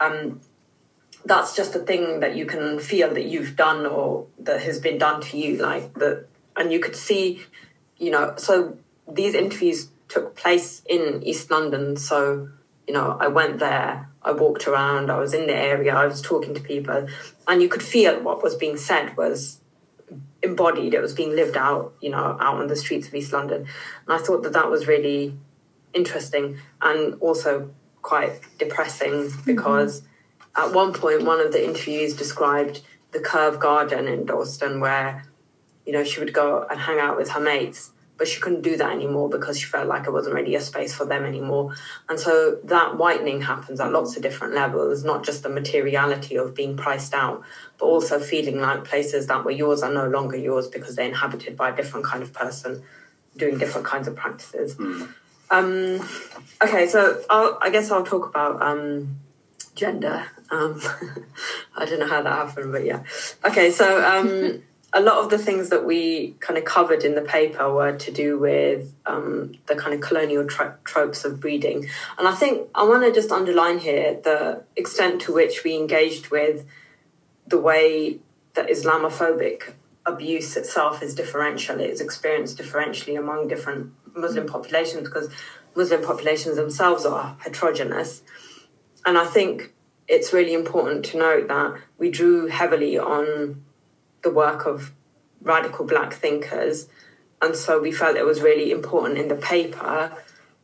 [0.00, 0.40] um,
[1.26, 4.98] that's just a thing that you can feel that you've done or that has been
[4.98, 7.42] done to you like that and you could see
[7.98, 12.48] you know so these interviews took place in east london so
[12.86, 16.20] you know i went there i walked around i was in the area i was
[16.22, 17.06] talking to people
[17.48, 19.60] and you could feel what was being said was
[20.42, 23.62] embodied it was being lived out you know out on the streets of east london
[23.62, 25.36] and i thought that that was really
[25.94, 27.70] interesting and also
[28.02, 29.42] quite depressing mm-hmm.
[29.44, 30.10] because mm-hmm
[30.56, 32.80] at one point, one of the interviews described
[33.12, 35.26] the Curve Garden in Dalston, where
[35.84, 38.76] you know she would go and hang out with her mates, but she couldn't do
[38.76, 41.74] that anymore because she felt like it wasn't really a space for them anymore.
[42.08, 46.54] And so that whitening happens at lots of different levels, not just the materiality of
[46.54, 47.42] being priced out,
[47.78, 51.56] but also feeling like places that were yours are no longer yours because they're inhabited
[51.56, 52.82] by a different kind of person
[53.36, 54.74] doing different kinds of practices.
[54.76, 55.12] Mm.
[55.50, 56.08] Um,
[56.62, 59.20] okay, so I'll, i guess I'll talk about um,
[59.76, 60.80] gender um,
[61.76, 63.02] I don't know how that happened, but yeah.
[63.44, 64.62] Okay, so um,
[64.92, 68.10] a lot of the things that we kind of covered in the paper were to
[68.10, 71.88] do with um, the kind of colonial tro- tropes of breeding.
[72.18, 76.28] And I think I want to just underline here the extent to which we engaged
[76.28, 76.64] with
[77.46, 78.18] the way
[78.54, 79.74] that Islamophobic
[80.06, 81.80] abuse itself is differential.
[81.80, 85.28] It is experienced differentially among different Muslim populations because
[85.74, 88.22] Muslim populations themselves are heterogeneous.
[89.04, 89.74] And I think
[90.08, 93.64] it's really important to note that we drew heavily on
[94.26, 94.92] the work of
[95.40, 96.88] radical black thinkers.
[97.40, 100.12] And so we felt it was really important in the paper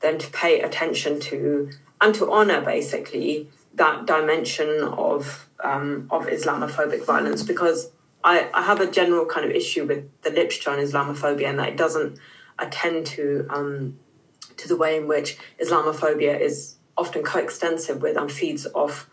[0.00, 7.06] then to pay attention to and to honor basically that dimension of um, of Islamophobic
[7.06, 7.92] violence because
[8.24, 11.68] I, I have a general kind of issue with the literature on Islamophobia and that
[11.68, 12.18] it doesn't
[12.58, 13.98] attend to um,
[14.56, 19.08] to the way in which Islamophobia is often coextensive with and feeds off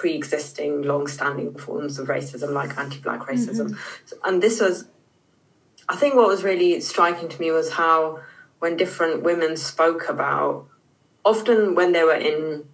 [0.00, 4.14] pre-existing long-standing forms of racism like anti-black racism mm-hmm.
[4.24, 4.86] and this was
[5.90, 8.18] i think what was really striking to me was how
[8.60, 10.66] when different women spoke about
[11.22, 12.64] often when they were in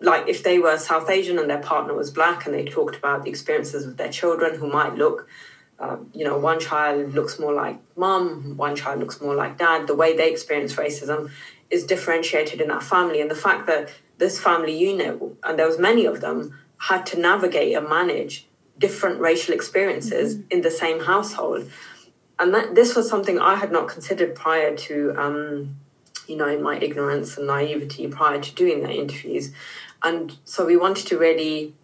[0.00, 3.22] like if they were south asian and their partner was black and they talked about
[3.24, 5.28] the experiences of their children who might look
[5.78, 9.86] um, you know one child looks more like mom one child looks more like dad
[9.86, 11.30] the way they experience racism
[11.68, 15.78] is differentiated in that family and the fact that this family unit, and there was
[15.78, 18.46] many of them, had to navigate and manage
[18.78, 20.46] different racial experiences mm-hmm.
[20.50, 21.70] in the same household.
[22.38, 25.76] And that this was something I had not considered prior to, um,
[26.26, 29.52] you know, my ignorance and naivety prior to doing the interviews.
[30.02, 31.74] And so we wanted to really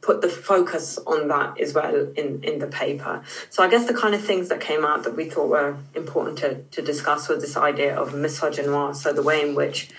[0.00, 3.22] put the focus on that as well in, in the paper.
[3.50, 6.38] So I guess the kind of things that came out that we thought were important
[6.38, 9.90] to, to discuss was this idea of misogynoir, so the way in which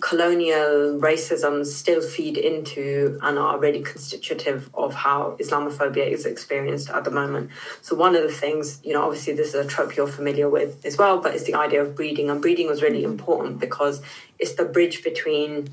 [0.00, 7.04] colonial racism still feed into and are really constitutive of how Islamophobia is experienced at
[7.04, 7.50] the moment.
[7.82, 10.84] So one of the things, you know, obviously this is a trope you're familiar with
[10.86, 12.30] as well, but it's the idea of breeding.
[12.30, 14.00] And breeding was really important because
[14.38, 15.68] it's the bridge between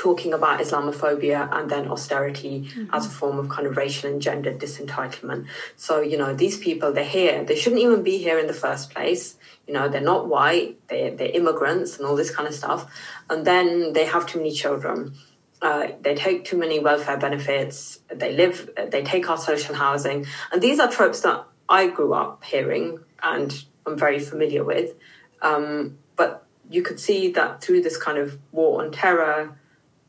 [0.00, 2.94] talking about Islamophobia and then austerity mm-hmm.
[2.94, 5.46] as a form of kind of racial and gender disentitlement.
[5.76, 7.44] So, you know, these people, they're here.
[7.44, 9.36] They shouldn't even be here in the first place.
[9.66, 12.90] You know, they're not white, they're, they're immigrants and all this kind of stuff.
[13.28, 15.12] And then they have too many children.
[15.60, 18.00] Uh, they take too many welfare benefits.
[18.08, 20.24] They live, they take our social housing.
[20.50, 23.52] And these are tropes that I grew up hearing and
[23.86, 24.94] I'm very familiar with.
[25.42, 29.59] Um, but you could see that through this kind of war on terror,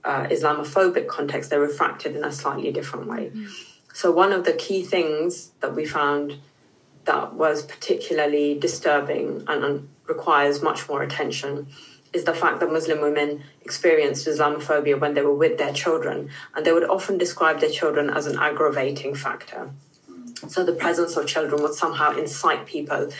[0.03, 3.31] uh, Islamophobic context, they're refracted in a slightly different way.
[3.33, 3.49] Mm.
[3.93, 6.37] So, one of the key things that we found
[7.05, 11.67] that was particularly disturbing and requires much more attention
[12.13, 16.65] is the fact that Muslim women experienced Islamophobia when they were with their children, and
[16.65, 19.71] they would often describe their children as an aggravating factor.
[20.47, 23.11] So the presence of children would somehow incite people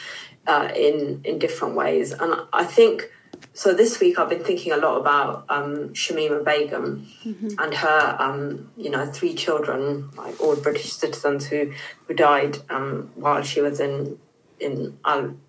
[0.48, 3.10] uh, in in different ways, and I think.
[3.54, 7.50] So this week I've been thinking a lot about um, Shamima Begum mm-hmm.
[7.60, 11.74] and her, um, you know, three children, like all British citizens who
[12.08, 14.18] who died um, while she was in
[14.60, 14.98] in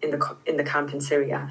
[0.03, 1.49] in the in the camp in Syria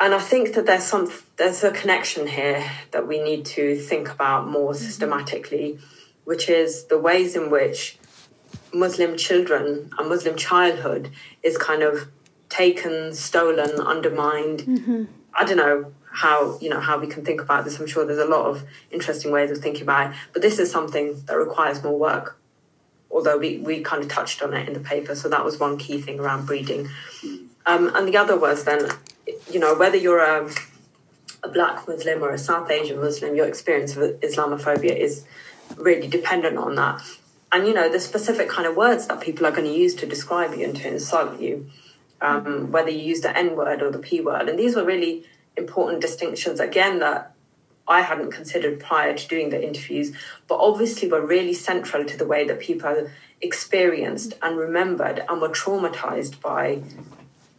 [0.00, 4.10] and I think that there's some there's a connection here that we need to think
[4.10, 4.82] about more mm-hmm.
[4.82, 5.78] systematically,
[6.24, 7.98] which is the ways in which
[8.72, 11.10] Muslim children and Muslim childhood
[11.42, 12.08] is kind of
[12.48, 14.60] taken, stolen, undermined.
[14.60, 15.04] Mm-hmm.
[15.34, 17.78] I don't know how you know how we can think about this.
[17.78, 20.70] I'm sure there's a lot of interesting ways of thinking about it, but this is
[20.70, 22.36] something that requires more work.
[23.12, 25.78] Although we, we kind of touched on it in the paper, so that was one
[25.78, 26.88] key thing around breeding.
[27.66, 28.88] Um, and the other was then
[29.50, 30.50] you know, whether you're a,
[31.42, 35.24] a black Muslim or a South Asian Muslim, your experience of Islamophobia is
[35.76, 37.02] really dependent on that.
[37.52, 40.06] And, you know, the specific kind of words that people are going to use to
[40.06, 41.68] describe you and to insult you,
[42.20, 44.48] um, whether you use the N word or the P word.
[44.48, 45.24] And these were really
[45.56, 47.32] important distinctions, again, that
[47.88, 50.12] I hadn't considered prior to doing the interviews,
[50.46, 53.10] but obviously were really central to the way that people
[53.40, 56.82] experienced and remembered and were traumatized by,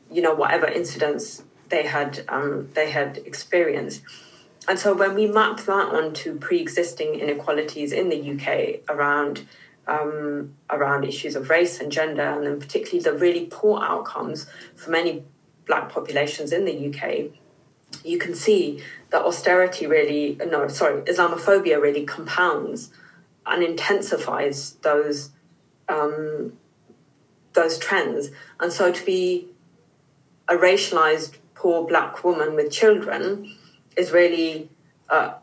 [0.09, 4.01] you know, whatever incidents they had um, they had experienced.
[4.67, 9.47] And so when we map that onto pre-existing inequalities in the UK around
[9.87, 14.91] um, around issues of race and gender, and then particularly the really poor outcomes for
[14.91, 15.23] many
[15.65, 17.31] black populations in the UK,
[18.03, 22.91] you can see that austerity really, no, sorry, Islamophobia really compounds
[23.45, 25.31] and intensifies those
[25.89, 26.53] um,
[27.53, 28.29] those trends.
[28.61, 29.47] And so to be
[30.47, 33.57] a racialized poor black woman with children
[33.97, 34.69] is really
[35.09, 35.33] uh,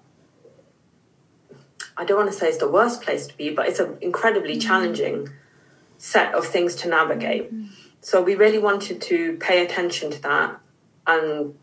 [1.99, 4.53] I don't want to say it's the worst place to be, but it's an incredibly
[4.53, 4.69] mm-hmm.
[4.69, 5.29] challenging
[5.99, 7.53] set of things to navigate.
[7.53, 7.67] Mm-hmm.
[8.01, 10.61] So we really wanted to pay attention to that
[11.07, 11.55] and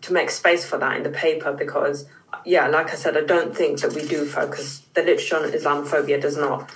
[0.00, 2.06] to make space for that in the paper because,
[2.46, 6.20] yeah, like I said, I don't think that we do focus, the literature on Islamophobia
[6.20, 6.70] does not,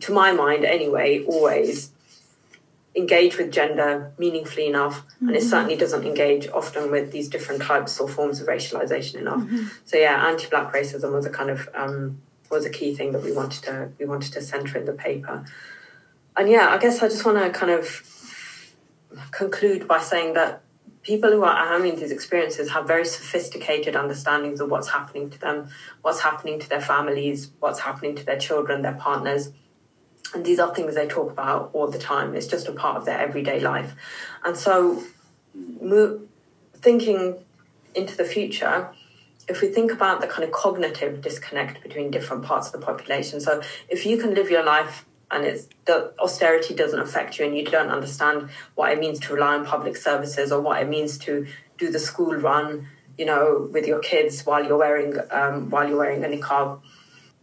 [0.00, 1.92] to my mind anyway, always
[2.94, 5.28] engage with gender meaningfully enough mm-hmm.
[5.28, 5.48] and it mm-hmm.
[5.48, 9.66] certainly doesn't engage often with these different types or forms of racialization enough mm-hmm.
[9.84, 12.20] so yeah anti-black racism was a kind of um,
[12.50, 15.44] was a key thing that we wanted to we wanted to center in the paper
[16.36, 18.02] and yeah i guess i just want to kind of
[19.30, 20.62] conclude by saying that
[21.02, 25.66] people who are having these experiences have very sophisticated understandings of what's happening to them
[26.02, 29.50] what's happening to their families what's happening to their children their partners
[30.34, 32.34] and these are things they talk about all the time.
[32.34, 33.94] It's just a part of their everyday life.
[34.44, 35.02] And so,
[36.74, 37.36] thinking
[37.94, 38.88] into the future,
[39.48, 43.40] if we think about the kind of cognitive disconnect between different parts of the population,
[43.40, 47.56] so if you can live your life and it's the austerity doesn't affect you and
[47.56, 51.18] you don't understand what it means to rely on public services or what it means
[51.18, 51.46] to
[51.78, 52.86] do the school run,
[53.18, 56.80] you know, with your kids while you're wearing um, while you're wearing a niqab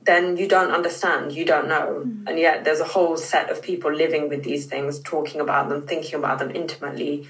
[0.10, 2.04] then you don't understand, you don't know.
[2.04, 2.28] Mm.
[2.28, 5.86] And yet there's a whole set of people living with these things, talking about them,
[5.86, 7.28] thinking about them intimately,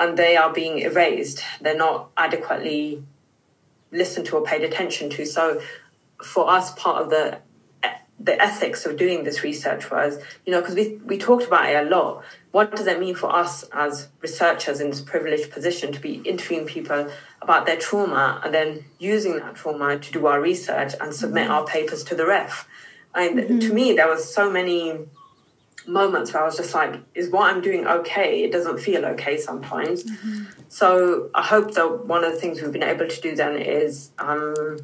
[0.00, 1.44] and they are being erased.
[1.60, 3.04] They're not adequately
[3.92, 5.24] listened to or paid attention to.
[5.24, 5.60] So
[6.20, 7.38] for us, part of the
[8.20, 11.86] the ethics of doing this research was, you know, because we, we talked about it
[11.86, 12.24] a lot.
[12.52, 16.66] What does it mean for us as researchers in this privileged position to be interviewing
[16.66, 17.10] people
[17.40, 21.52] about their trauma and then using that trauma to do our research and submit mm-hmm.
[21.52, 22.68] our papers to the ref?
[23.14, 23.58] And mm-hmm.
[23.58, 24.98] to me, there was so many
[25.86, 28.44] moments where I was just like, is what I'm doing okay?
[28.44, 30.04] It doesn't feel okay sometimes.
[30.04, 30.44] Mm-hmm.
[30.68, 34.10] So I hope that one of the things we've been able to do then is
[34.18, 34.78] um,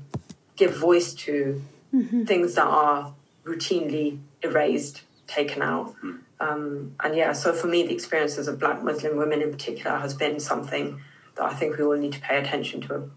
[0.56, 1.62] give voice to
[1.94, 2.24] mm-hmm.
[2.24, 3.14] things that are
[3.48, 5.94] routinely erased, taken out.
[6.00, 6.16] Hmm.
[6.40, 10.14] Um, and yeah, so for me, the experiences of Black Muslim women in particular has
[10.14, 11.00] been something
[11.36, 13.10] that I think we all need to pay attention to,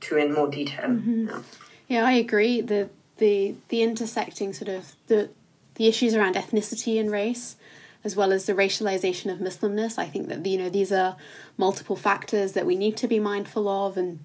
[0.00, 0.88] to in more detail.
[0.88, 1.28] Mm-hmm.
[1.28, 1.42] Yeah.
[1.88, 2.60] yeah, I agree.
[2.60, 2.90] The
[3.20, 5.30] the the intersecting sort of the
[5.76, 7.56] the issues around ethnicity and race
[8.02, 11.16] as well as the racialization of muslimness i think that you know these are
[11.56, 14.18] multiple factors that we need to be mindful of and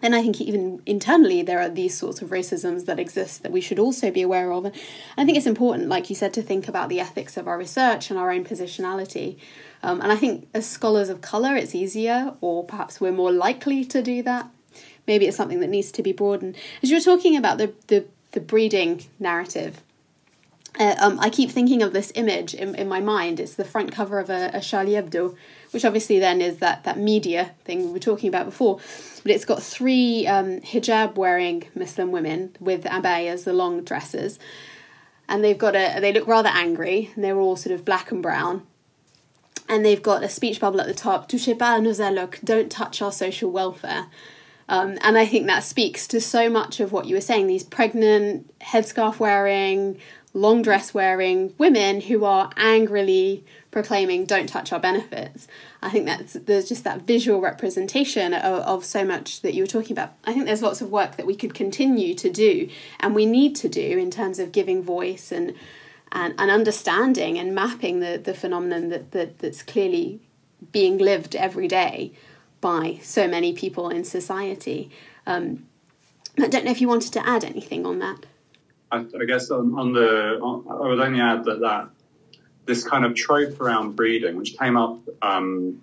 [0.00, 3.60] then I think even internally there are these sorts of racisms that exist that we
[3.60, 4.64] should also be aware of.
[4.64, 4.74] And
[5.16, 8.10] I think it's important, like you said, to think about the ethics of our research
[8.10, 9.36] and our own positionality.
[9.82, 13.84] Um, and I think as scholars of colour, it's easier, or perhaps we're more likely
[13.86, 14.48] to do that.
[15.06, 16.56] Maybe it's something that needs to be broadened.
[16.82, 19.82] As you were talking about the, the, the breeding narrative,
[20.78, 23.40] uh, um, I keep thinking of this image in, in my mind.
[23.40, 25.36] It's the front cover of a, a Charlie Hebdo,
[25.70, 28.80] which obviously then is that, that media thing we were talking about before.
[29.22, 34.38] But it's got three um, hijab wearing Muslim women with abayas, the long dresses.
[35.28, 38.22] And they've got a, they look rather angry, and they're all sort of black and
[38.22, 38.66] brown.
[39.68, 43.02] And they've got a speech bubble at the top, touchez pas nos allocs, don't touch
[43.02, 44.06] our social welfare.
[44.70, 47.64] Um, and I think that speaks to so much of what you were saying these
[47.64, 49.98] pregnant, headscarf wearing,
[50.34, 55.48] long dress wearing women who are angrily proclaiming don't touch our benefits.
[55.82, 59.68] I think that's there's just that visual representation of, of, so much that you were
[59.68, 60.14] talking about.
[60.24, 62.68] I think there's lots of work that we could continue to do
[63.00, 65.54] and we need to do in terms of giving voice and
[66.10, 70.20] and, and understanding and mapping the, the phenomenon that, that that's clearly
[70.72, 72.12] being lived every day
[72.60, 74.90] by so many people in society.
[75.26, 75.66] Um,
[76.40, 78.24] i don't know if you wanted to add anything on that
[78.90, 81.90] I, I guess on, on the, on, I would only add that that
[82.64, 85.80] this kind of trope around breeding, which came up, um,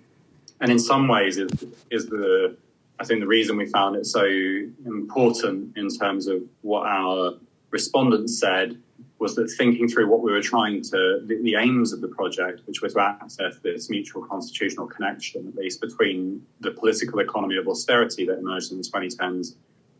[0.60, 1.50] and in some ways is
[1.90, 2.56] is the
[2.98, 7.34] I think the reason we found it so important in terms of what our
[7.70, 8.80] respondents said
[9.18, 12.60] was that thinking through what we were trying to, the, the, aims of the project,
[12.66, 17.66] which was to access this mutual constitutional connection, at least between the political economy of
[17.66, 19.54] austerity that emerged in the 2010s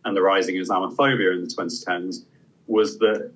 [0.05, 2.25] and the rising Islamophobia in the 2010s,
[2.67, 3.33] was that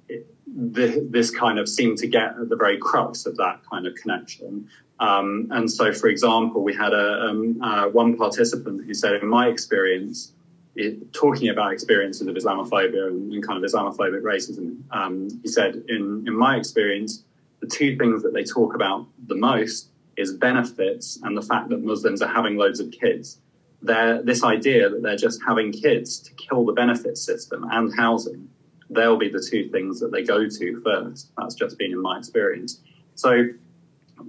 [0.57, 3.95] the, this kind of seemed to get at the very crux of that kind of
[3.95, 4.69] connection.
[4.99, 9.29] Um, and so, for example, we had a um, uh, one participant who said, in
[9.29, 10.33] my experience,
[10.77, 15.83] it, talking about experiences of Islamophobia and, and kind of Islamophobic racism, um, he said,
[15.89, 17.25] in, in my experience,
[17.61, 21.83] the two things that they talk about the most is benefits and the fact that
[21.83, 23.39] Muslims are having loads of kids.
[23.83, 28.49] They're, this idea that they're just having kids to kill the benefit system and housing
[28.91, 31.31] they'll be the two things that they go to first.
[31.39, 32.81] That's just been in my experience.
[33.15, 33.45] So,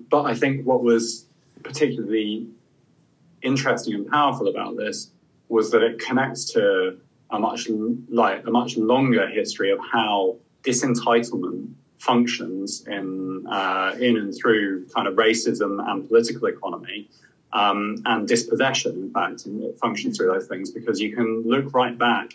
[0.10, 1.26] but I think what was
[1.64, 2.48] particularly
[3.42, 5.12] interesting and powerful about this
[5.50, 6.98] was that it connects to
[7.32, 7.68] a much
[8.10, 15.08] like a much longer history of how disentitlement functions in uh, in and through kind
[15.08, 17.10] of racism and political economy
[17.54, 21.74] um, and dispossession, in fact, and it functions through those things because you can look
[21.74, 22.34] right back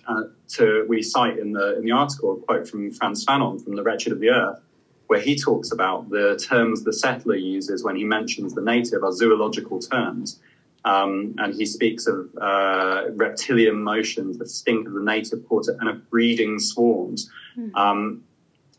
[0.49, 3.83] to we cite in the in the article a quote from Frantz Fanon from The
[3.83, 4.61] Wretched of the Earth,
[5.07, 9.13] where he talks about the terms the settler uses when he mentions the native are
[9.13, 10.41] zoological terms.
[10.85, 15.89] Um, and he speaks of uh, reptilian motions, the stink of the native quarter, and
[15.89, 17.29] of breeding swarms.
[17.59, 17.75] Mm.
[17.75, 18.23] Um,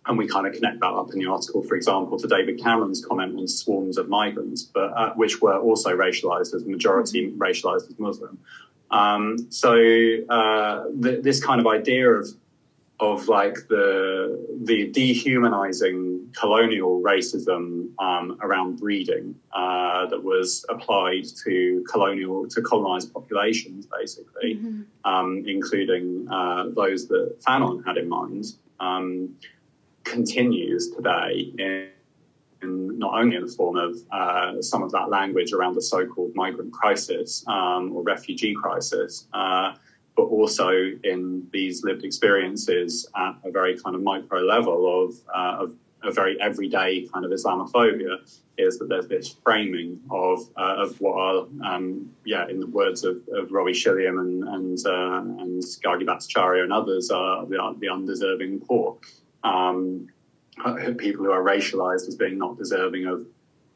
[0.07, 3.03] and we kind of connect that up in the article, for example, to David Cameron's
[3.05, 7.99] comment on swarms of migrants, but uh, which were also racialized as majority racialized as
[7.99, 8.37] Muslim.
[8.89, 9.73] Um, so
[10.29, 12.27] uh, th- this kind of idea of
[12.99, 21.85] of like the the dehumanizing colonial racism um, around breeding uh, that was applied to
[21.91, 24.81] colonial to colonized populations, basically, mm-hmm.
[25.03, 28.45] um, including uh, those that Fanon had in mind.
[28.79, 29.35] Um,
[30.11, 31.89] continues today in,
[32.61, 36.31] in, not only in the form of uh, some of that language around the so-called
[36.35, 39.73] migrant crisis um, or refugee crisis, uh,
[40.15, 40.69] but also
[41.03, 46.11] in these lived experiences at a very kind of micro level of, uh, of a
[46.11, 48.17] very everyday kind of Islamophobia
[48.57, 53.03] is that there's this framing of uh, of what are um, yeah in the words
[53.03, 57.89] of, of Robbie Shilliam and and uh, and Gargi Bhattacharyya and others are the, the
[57.89, 58.97] undeserving poor
[59.43, 60.07] um,
[60.97, 63.25] people who are racialized as being not deserving of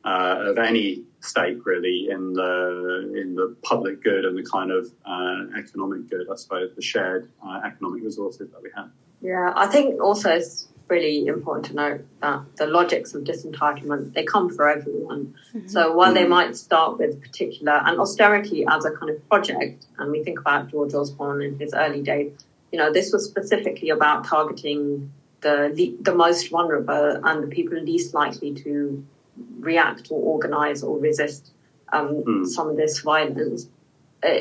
[0.03, 4.91] uh, of any stake really in the in the public good and the kind of
[5.05, 8.89] uh, economic good, I suppose, the shared uh, economic resources that we have.
[9.21, 14.23] Yeah, I think also it's really important to note that the logics of disentitlement they
[14.23, 15.35] come for everyone.
[15.53, 15.67] Mm-hmm.
[15.67, 20.11] So while they might start with particular and austerity as a kind of project, and
[20.11, 22.33] we think about George Osborne in his early days,
[22.71, 25.11] you know, this was specifically about targeting
[25.41, 29.03] the the most vulnerable and the people least likely to
[29.59, 31.51] react or organize or resist
[31.91, 32.47] um, mm.
[32.47, 33.67] some of this violence.
[34.23, 34.39] Uh,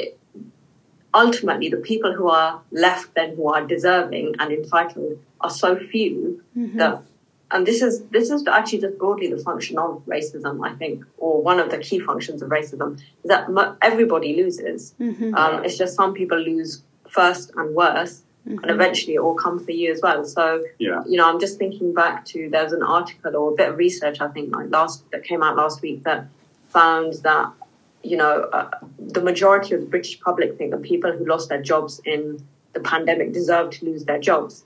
[1.15, 6.43] ultimately, the people who are left then who are deserving and entitled are so few
[6.57, 6.79] mm-hmm.
[6.79, 7.03] that,
[7.51, 11.43] and this is this is actually just broadly the function of racism, I think, or
[11.43, 14.95] one of the key functions of racism is that everybody loses.
[15.01, 15.35] Mm-hmm.
[15.35, 18.63] Um, it's just some people lose first and worse, Mm-hmm.
[18.63, 20.25] and eventually it will come for you as well.
[20.25, 21.03] So, yeah.
[21.07, 23.77] you know, I'm just thinking back to there was an article or a bit of
[23.77, 26.27] research I think like last that came out last week that
[26.71, 27.53] found that
[28.03, 31.61] you know uh, the majority of the British public think that people who lost their
[31.61, 34.65] jobs in the pandemic deserve to lose their jobs,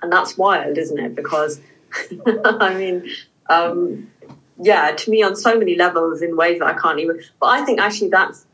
[0.00, 1.14] and that's wild, isn't it?
[1.14, 1.60] Because
[2.44, 3.10] I mean,
[3.48, 4.10] um,
[4.58, 7.20] yeah, to me on so many levels in ways that I can't even.
[7.40, 8.46] But I think actually that's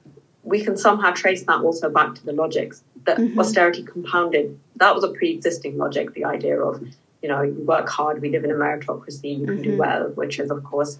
[0.43, 3.39] we can somehow trace that also back to the logics that mm-hmm.
[3.39, 4.59] austerity compounded.
[4.77, 6.15] That was a pre-existing logic.
[6.15, 6.83] The idea of
[7.23, 9.63] you know you work hard, we live in a meritocracy, you can mm-hmm.
[9.63, 10.99] do well, which is of course.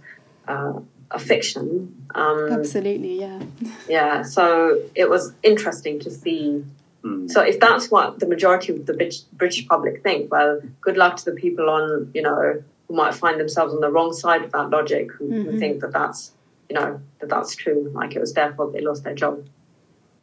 [0.49, 0.81] Uh,
[1.11, 2.07] a fiction.
[2.15, 3.41] Um, Absolutely, yeah.
[3.89, 6.65] Yeah, so it was interesting to see.
[7.05, 7.31] Mm.
[7.31, 8.95] So if that's what the majority of the
[9.33, 13.39] British public think, well, good luck to the people on, you know, who might find
[13.39, 15.51] themselves on the wrong side of that logic, who, mm-hmm.
[15.51, 16.33] who think that that's,
[16.69, 17.91] you know, that that's true.
[17.95, 19.47] Like it was their fault they lost their job.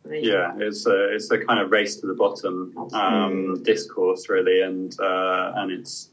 [0.10, 4.97] Yeah, it's a it's a kind of race to the bottom um, discourse, really, and
[4.99, 6.10] uh, and it's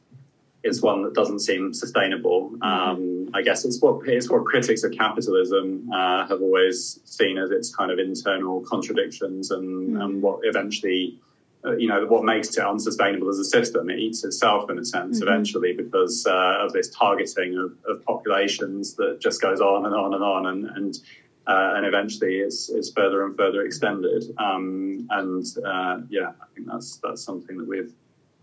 [0.62, 2.50] it's one that doesn't seem sustainable.
[2.50, 2.62] Mm-hmm.
[2.62, 7.50] Um, I guess it's what it's what critics of capitalism uh, have always seen as
[7.50, 10.02] its kind of internal contradictions and, mm.
[10.02, 11.18] and what eventually,
[11.64, 13.88] uh, you know, what makes it unsustainable as a system.
[13.88, 15.28] It eats itself in a sense mm-hmm.
[15.28, 20.14] eventually because uh, of this targeting of, of, populations that just goes on and on
[20.14, 20.98] and on and and.
[21.46, 26.68] Uh, and eventually, it's it's further and further extended, um, and uh, yeah, I think
[26.70, 27.92] that's that's something that we've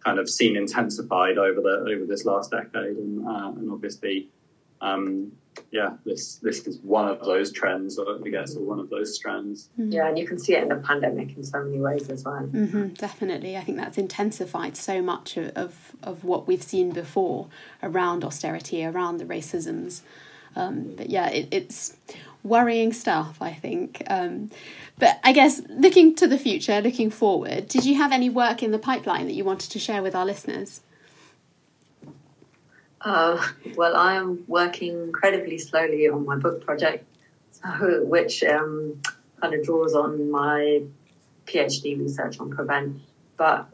[0.03, 4.29] kind of seen intensified over the over this last decade, and, uh, and obviously,
[4.81, 5.31] um,
[5.71, 9.15] yeah, this this is one of those trends, or I guess, or one of those
[9.15, 9.69] strands.
[9.79, 9.91] Mm-hmm.
[9.91, 12.49] Yeah, and you can see it in the pandemic in so many ways as well.
[12.51, 17.47] Mm-hmm, definitely, I think that's intensified so much of, of, of what we've seen before
[17.83, 20.01] around austerity, around the racisms.
[20.57, 21.95] Um, but yeah, it, it's
[22.43, 24.03] worrying stuff, I think.
[24.07, 24.49] Um,
[24.97, 28.71] but I guess looking to the future, looking forward, did you have any work in
[28.71, 30.81] the pipeline that you wanted to share with our listeners?
[33.01, 33.45] Uh,
[33.75, 37.05] well, I am working incredibly slowly on my book project,
[37.51, 39.01] so, which um,
[39.39, 40.81] kind of draws on my
[41.45, 42.99] PhD research on Prevent,
[43.37, 43.69] but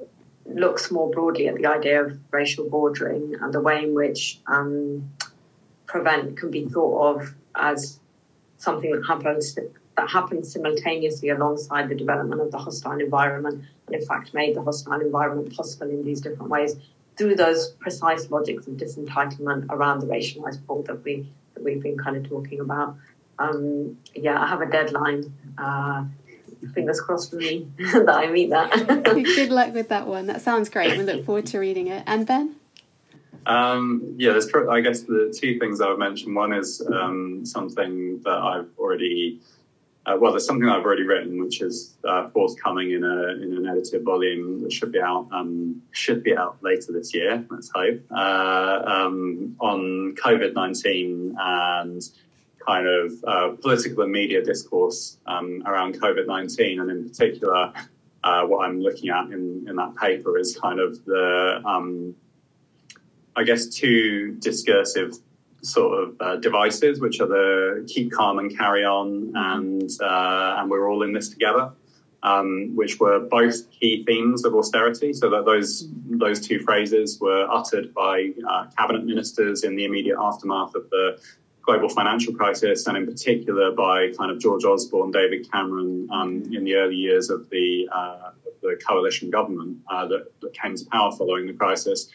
[0.46, 5.10] looks more broadly at the idea of racial bordering and the way in which um,
[5.94, 8.00] Prevent can be thought of as
[8.58, 14.04] something that happens that happened simultaneously alongside the development of the hostile environment and in
[14.04, 16.76] fact made the hostile environment possible in these different ways
[17.16, 22.00] through those precise logics of disentitlement around the racialized poor that we that we've been
[22.00, 22.96] kind of talking about.
[23.38, 25.32] Um, yeah, I have a deadline.
[25.60, 26.06] Uh,
[26.74, 28.72] fingers crossed for me that I meet that.
[29.04, 30.26] Good luck with that one.
[30.26, 30.98] That sounds great.
[30.98, 32.04] We look forward to reading it.
[32.08, 32.56] And Ben?
[33.46, 36.34] Um, yeah, there's, I guess the two things I would mention.
[36.34, 39.42] One is um, something that I've already
[40.06, 43.68] uh, well, there's something I've already written, which is uh, forthcoming in a in an
[43.68, 47.46] edited volume that should be out um, should be out later this year.
[47.50, 52.02] Let's hope uh, um, on COVID nineteen and
[52.66, 57.72] kind of uh, political and media discourse um, around COVID nineteen, and in particular,
[58.26, 62.14] uh, what I'm looking at in in that paper is kind of the um,
[63.36, 65.16] I guess two discursive
[65.62, 70.70] sort of uh, devices, which are the keep calm and carry on, and uh, and
[70.70, 71.72] we're all in this together,
[72.22, 75.14] um, which were both key themes of austerity.
[75.14, 80.18] So that those those two phrases were uttered by uh, cabinet ministers in the immediate
[80.20, 81.22] aftermath of the
[81.64, 86.64] global financial crisis, and in particular by kind of George Osborne, David Cameron um, in
[86.66, 88.32] the early years of the uh,
[88.62, 92.10] the coalition government uh, that, that came to power following the crisis.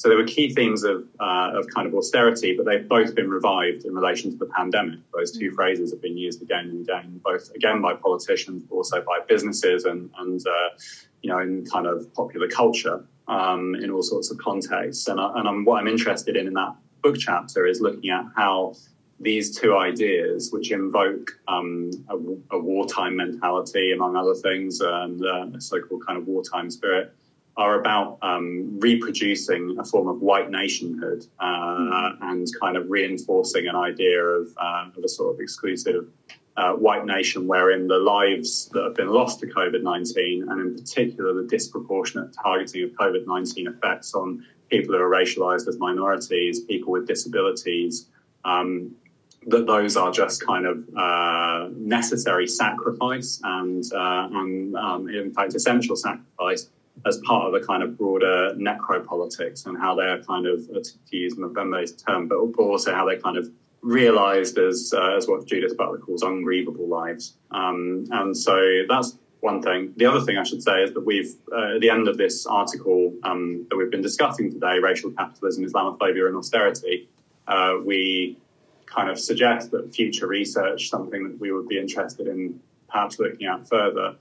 [0.00, 3.28] So there were key themes of, uh, of kind of austerity, but they've both been
[3.28, 4.98] revived in relation to the pandemic.
[5.12, 9.02] Those two phrases have been used again and again, both again by politicians, but also
[9.02, 10.70] by businesses and, and uh,
[11.20, 15.06] you know, in kind of popular culture um, in all sorts of contexts.
[15.06, 18.24] And, I, and I'm, what I'm interested in in that book chapter is looking at
[18.34, 18.76] how
[19.20, 22.16] these two ideas, which invoke um, a,
[22.56, 27.14] a, wartime mentality, among other things, and uh, a so-called kind of wartime spirit,
[27.60, 33.76] are about um, reproducing a form of white nationhood uh, and kind of reinforcing an
[33.76, 36.08] idea of, uh, of a sort of exclusive
[36.56, 40.74] uh, white nation wherein the lives that have been lost to COVID 19 and in
[40.74, 46.60] particular the disproportionate targeting of COVID 19 effects on people who are racialized as minorities,
[46.60, 48.08] people with disabilities.
[48.46, 48.92] Um,
[49.46, 55.54] that those are just kind of uh, necessary sacrifice and, uh, and um, in fact
[55.54, 56.68] essential sacrifice
[57.06, 61.16] as part of a kind of broader necropolitics and how they're kind of, uh, to
[61.16, 63.50] use Mbembe's term, but also how they're kind of
[63.82, 67.36] realized as, uh, as what Judith Butler calls ungrievable lives.
[67.50, 69.94] Um, and so that's one thing.
[69.96, 72.44] The other thing I should say is that we've, uh, at the end of this
[72.46, 77.08] article um, that we've been discussing today, racial capitalism, Islamophobia and austerity,
[77.48, 78.36] uh, we
[78.84, 83.46] kind of suggest that future research, something that we would be interested in perhaps looking
[83.46, 84.16] at further,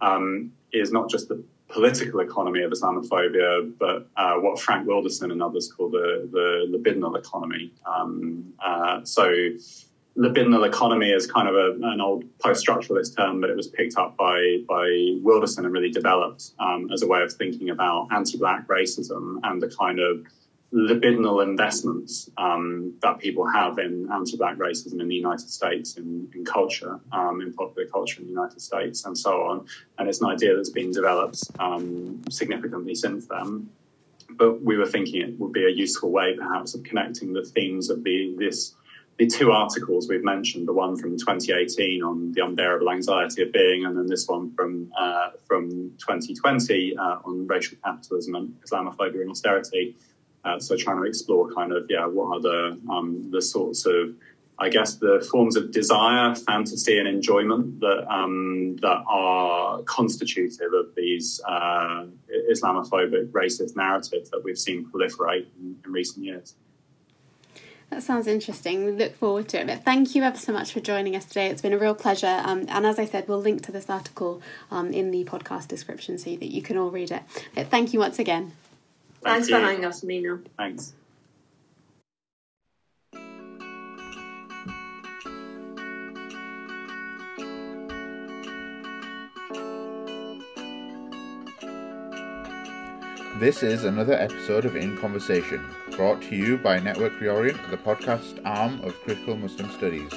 [0.00, 1.42] um, is not just the
[1.72, 7.16] political economy of Islamophobia, but uh, what Frank Wilderson and others call the, the libidinal
[7.18, 7.72] economy.
[7.86, 9.32] Um, uh, so
[10.16, 14.16] libidinal economy is kind of a, an old post-structuralist term, but it was picked up
[14.16, 19.38] by by Wilderson and really developed um, as a way of thinking about anti-black racism
[19.44, 20.26] and the kind of
[20.72, 26.44] libidinal investments um, that people have in anti-black racism in the United States, in, in
[26.44, 29.66] culture, um, in popular culture in the United States, and so on.
[29.98, 33.68] And it's an idea that's been developed um, significantly since then.
[34.30, 37.90] But we were thinking it would be a useful way, perhaps, of connecting the themes
[37.90, 38.74] of the this
[39.18, 43.84] the two articles we've mentioned, the one from 2018 on the unbearable anxiety of being,
[43.84, 45.68] and then this one from uh, from
[45.98, 49.96] 2020 uh, on racial capitalism and Islamophobia and austerity
[50.44, 54.14] uh, so trying to explore kind of yeah, what are the um, the sorts of
[54.58, 60.94] I guess the forms of desire, fantasy, and enjoyment that um, that are constitutive of
[60.94, 62.04] these uh,
[62.50, 66.54] Islamophobic, racist narratives that we've seen proliferate in, in recent years.
[67.88, 68.84] That sounds interesting.
[68.84, 69.66] We look forward to it.
[69.66, 71.48] But thank you ever so much for joining us today.
[71.48, 72.40] It's been a real pleasure.
[72.44, 76.16] Um, and as I said, we'll link to this article um, in the podcast description
[76.16, 77.22] so that you can all read it.
[77.54, 78.52] But thank you once again.
[79.22, 80.38] Thanks for having us, Mina.
[80.56, 80.94] Thanks.
[93.38, 98.38] This is another episode of In Conversation, brought to you by Network Reorient, the podcast
[98.44, 100.12] arm of Critical Muslim Studies.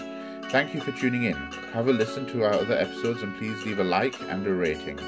[0.51, 1.35] Thank you for tuning in.
[1.71, 4.99] Have a listen to our other episodes and please leave a like and a rating.